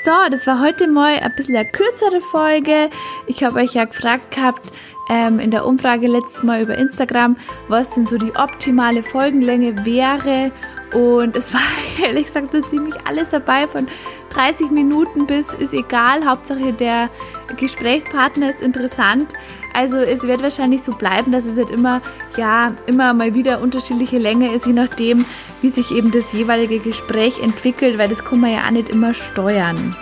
So, 0.04 0.12
das 0.30 0.46
war 0.46 0.62
heute 0.62 0.88
mal 0.88 1.20
ein 1.20 1.34
bisschen 1.36 1.56
eine 1.56 1.70
kürzere 1.72 2.22
Folge. 2.22 2.89
Ich 3.26 3.43
habe 3.43 3.60
euch 3.60 3.74
ja 3.74 3.86
gefragt 3.86 4.30
gehabt 4.30 4.72
ähm, 5.10 5.39
in 5.39 5.52
der 5.52 5.65
Umfrage 5.65 6.08
letztes 6.08 6.43
Mal 6.43 6.62
über 6.62 6.78
Instagram, 6.78 7.38
was 7.67 7.96
denn 7.96 8.06
so 8.06 8.17
die 8.17 8.36
optimale 8.36 9.02
Folgenlänge 9.02 9.86
wäre. 9.86 10.52
Und 10.93 11.36
es 11.36 11.54
war 11.54 11.62
ehrlich 12.04 12.28
gesagt 12.28 12.52
so 12.52 12.62
ziemlich 12.62 12.95
alles 13.06 13.30
dabei, 13.30 13.67
von 13.67 13.88
30 14.30 14.71
Minuten 14.71 15.26
bis 15.26 15.54
ist 15.54 15.73
egal, 15.73 16.26
Hauptsache 16.26 16.73
der 16.73 17.10
Gesprächspartner 17.58 18.50
ist 18.50 18.62
interessant. 18.62 19.34
Also 19.73 19.97
es 19.97 20.23
wird 20.23 20.41
wahrscheinlich 20.41 20.82
so 20.82 20.91
bleiben, 20.91 21.32
dass 21.32 21.45
es 21.45 21.58
halt 21.58 21.69
immer, 21.69 22.02
ja, 22.36 22.73
immer 22.88 23.13
mal 23.13 23.36
wieder 23.36 23.62
unterschiedliche 23.62 24.17
Länge 24.17 24.54
ist, 24.54 24.65
je 24.65 24.73
nachdem, 24.73 25.26
wie 25.62 25.69
sich 25.69 25.91
eben 25.91 26.12
das 26.12 26.34
jeweilige 26.34 26.80
Gespräch 26.80 27.41
entwickelt, 27.43 27.97
weil 27.97 28.10
das 28.10 28.23
kann 28.23 28.39
man 28.39 28.52
ja 28.52 28.65
auch 28.65 28.71
nicht 28.71 28.89
immer 28.89 29.13
steuern. 29.13 29.95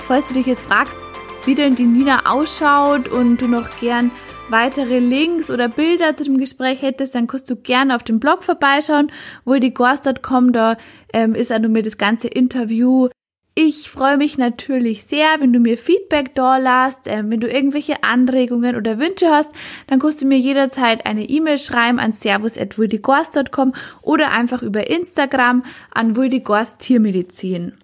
Falls 0.00 0.26
du 0.28 0.34
dich 0.34 0.46
jetzt 0.46 0.66
fragst, 0.66 0.96
wie 1.44 1.54
denn 1.54 1.76
die 1.76 1.86
Nina 1.86 2.22
ausschaut 2.24 3.08
und 3.08 3.40
du 3.40 3.46
noch 3.46 3.68
gern 3.78 4.10
weitere 4.50 4.98
Links 4.98 5.50
oder 5.50 5.68
Bilder 5.68 6.16
zu 6.16 6.24
dem 6.24 6.38
Gespräch 6.38 6.82
hättest, 6.82 7.14
dann 7.14 7.26
kannst 7.26 7.50
du 7.50 7.56
gerne 7.56 7.96
auf 7.96 8.02
dem 8.02 8.20
Blog 8.20 8.44
vorbeischauen, 8.44 9.10
wohldiegors.com, 9.44 10.52
da 10.52 10.76
ähm, 11.12 11.34
ist 11.34 11.52
auch 11.52 11.58
nur 11.58 11.70
mir 11.70 11.82
das 11.82 11.98
ganze 11.98 12.28
Interview. 12.28 13.08
Ich 13.56 13.88
freue 13.88 14.16
mich 14.16 14.36
natürlich 14.36 15.04
sehr, 15.04 15.26
wenn 15.38 15.52
du 15.52 15.60
mir 15.60 15.78
Feedback 15.78 16.34
da 16.34 16.56
lässt, 16.56 17.06
äh, 17.06 17.22
wenn 17.24 17.40
du 17.40 17.48
irgendwelche 17.48 18.02
Anregungen 18.02 18.76
oder 18.76 18.98
Wünsche 18.98 19.30
hast, 19.30 19.50
dann 19.86 20.00
kannst 20.00 20.20
du 20.22 20.26
mir 20.26 20.38
jederzeit 20.38 21.06
eine 21.06 21.28
E-Mail 21.28 21.58
schreiben 21.58 22.00
an 22.00 22.12
servus.wuldigors.com 22.12 23.72
oder 24.02 24.32
einfach 24.32 24.62
über 24.62 24.90
Instagram 24.90 25.62
an 25.92 26.16
Wuldigors 26.16 26.78
Tiermedizin. 26.78 27.74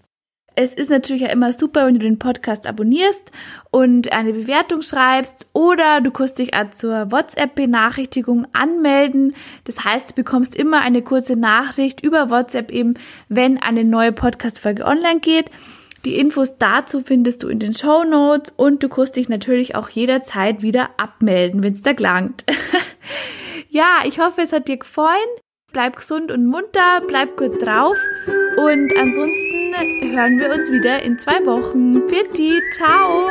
Es 0.62 0.74
ist 0.74 0.90
natürlich 0.90 1.22
ja 1.22 1.28
immer 1.28 1.54
super, 1.54 1.86
wenn 1.86 1.94
du 1.94 2.00
den 2.00 2.18
Podcast 2.18 2.66
abonnierst 2.66 3.32
und 3.70 4.12
eine 4.12 4.34
Bewertung 4.34 4.82
schreibst 4.82 5.48
oder 5.54 6.02
du 6.02 6.10
kannst 6.10 6.38
dich 6.38 6.52
auch 6.52 6.68
zur 6.68 7.10
WhatsApp-Benachrichtigung 7.10 8.46
anmelden. 8.52 9.34
Das 9.64 9.84
heißt, 9.84 10.10
du 10.10 10.14
bekommst 10.14 10.54
immer 10.54 10.82
eine 10.82 11.00
kurze 11.00 11.36
Nachricht 11.36 12.04
über 12.04 12.28
WhatsApp 12.28 12.70
eben, 12.72 12.92
wenn 13.30 13.56
eine 13.56 13.84
neue 13.84 14.12
Podcast-Folge 14.12 14.84
online 14.84 15.20
geht. 15.20 15.50
Die 16.04 16.18
Infos 16.18 16.58
dazu 16.58 17.00
findest 17.00 17.42
du 17.42 17.48
in 17.48 17.58
den 17.58 17.72
Show 17.72 18.04
Notes 18.04 18.52
und 18.54 18.82
du 18.82 18.90
kannst 18.90 19.16
dich 19.16 19.30
natürlich 19.30 19.76
auch 19.76 19.88
jederzeit 19.88 20.60
wieder 20.60 20.90
abmelden, 20.98 21.62
wenn 21.62 21.72
es 21.72 21.80
da 21.80 21.94
klangt. 21.94 22.44
ja, 23.70 24.00
ich 24.04 24.18
hoffe, 24.18 24.42
es 24.42 24.52
hat 24.52 24.68
dir 24.68 24.76
gefallen. 24.76 25.16
Bleib 25.72 25.96
gesund 25.96 26.32
und 26.32 26.46
munter, 26.46 27.00
bleib 27.06 27.36
gut 27.36 27.64
drauf 27.64 27.96
und 28.56 28.92
ansonsten 28.98 29.74
hören 30.12 30.38
wir 30.38 30.50
uns 30.52 30.70
wieder 30.72 31.02
in 31.02 31.16
zwei 31.18 31.46
Wochen. 31.46 32.06
Pitti, 32.08 32.60
ciao! 32.72 33.30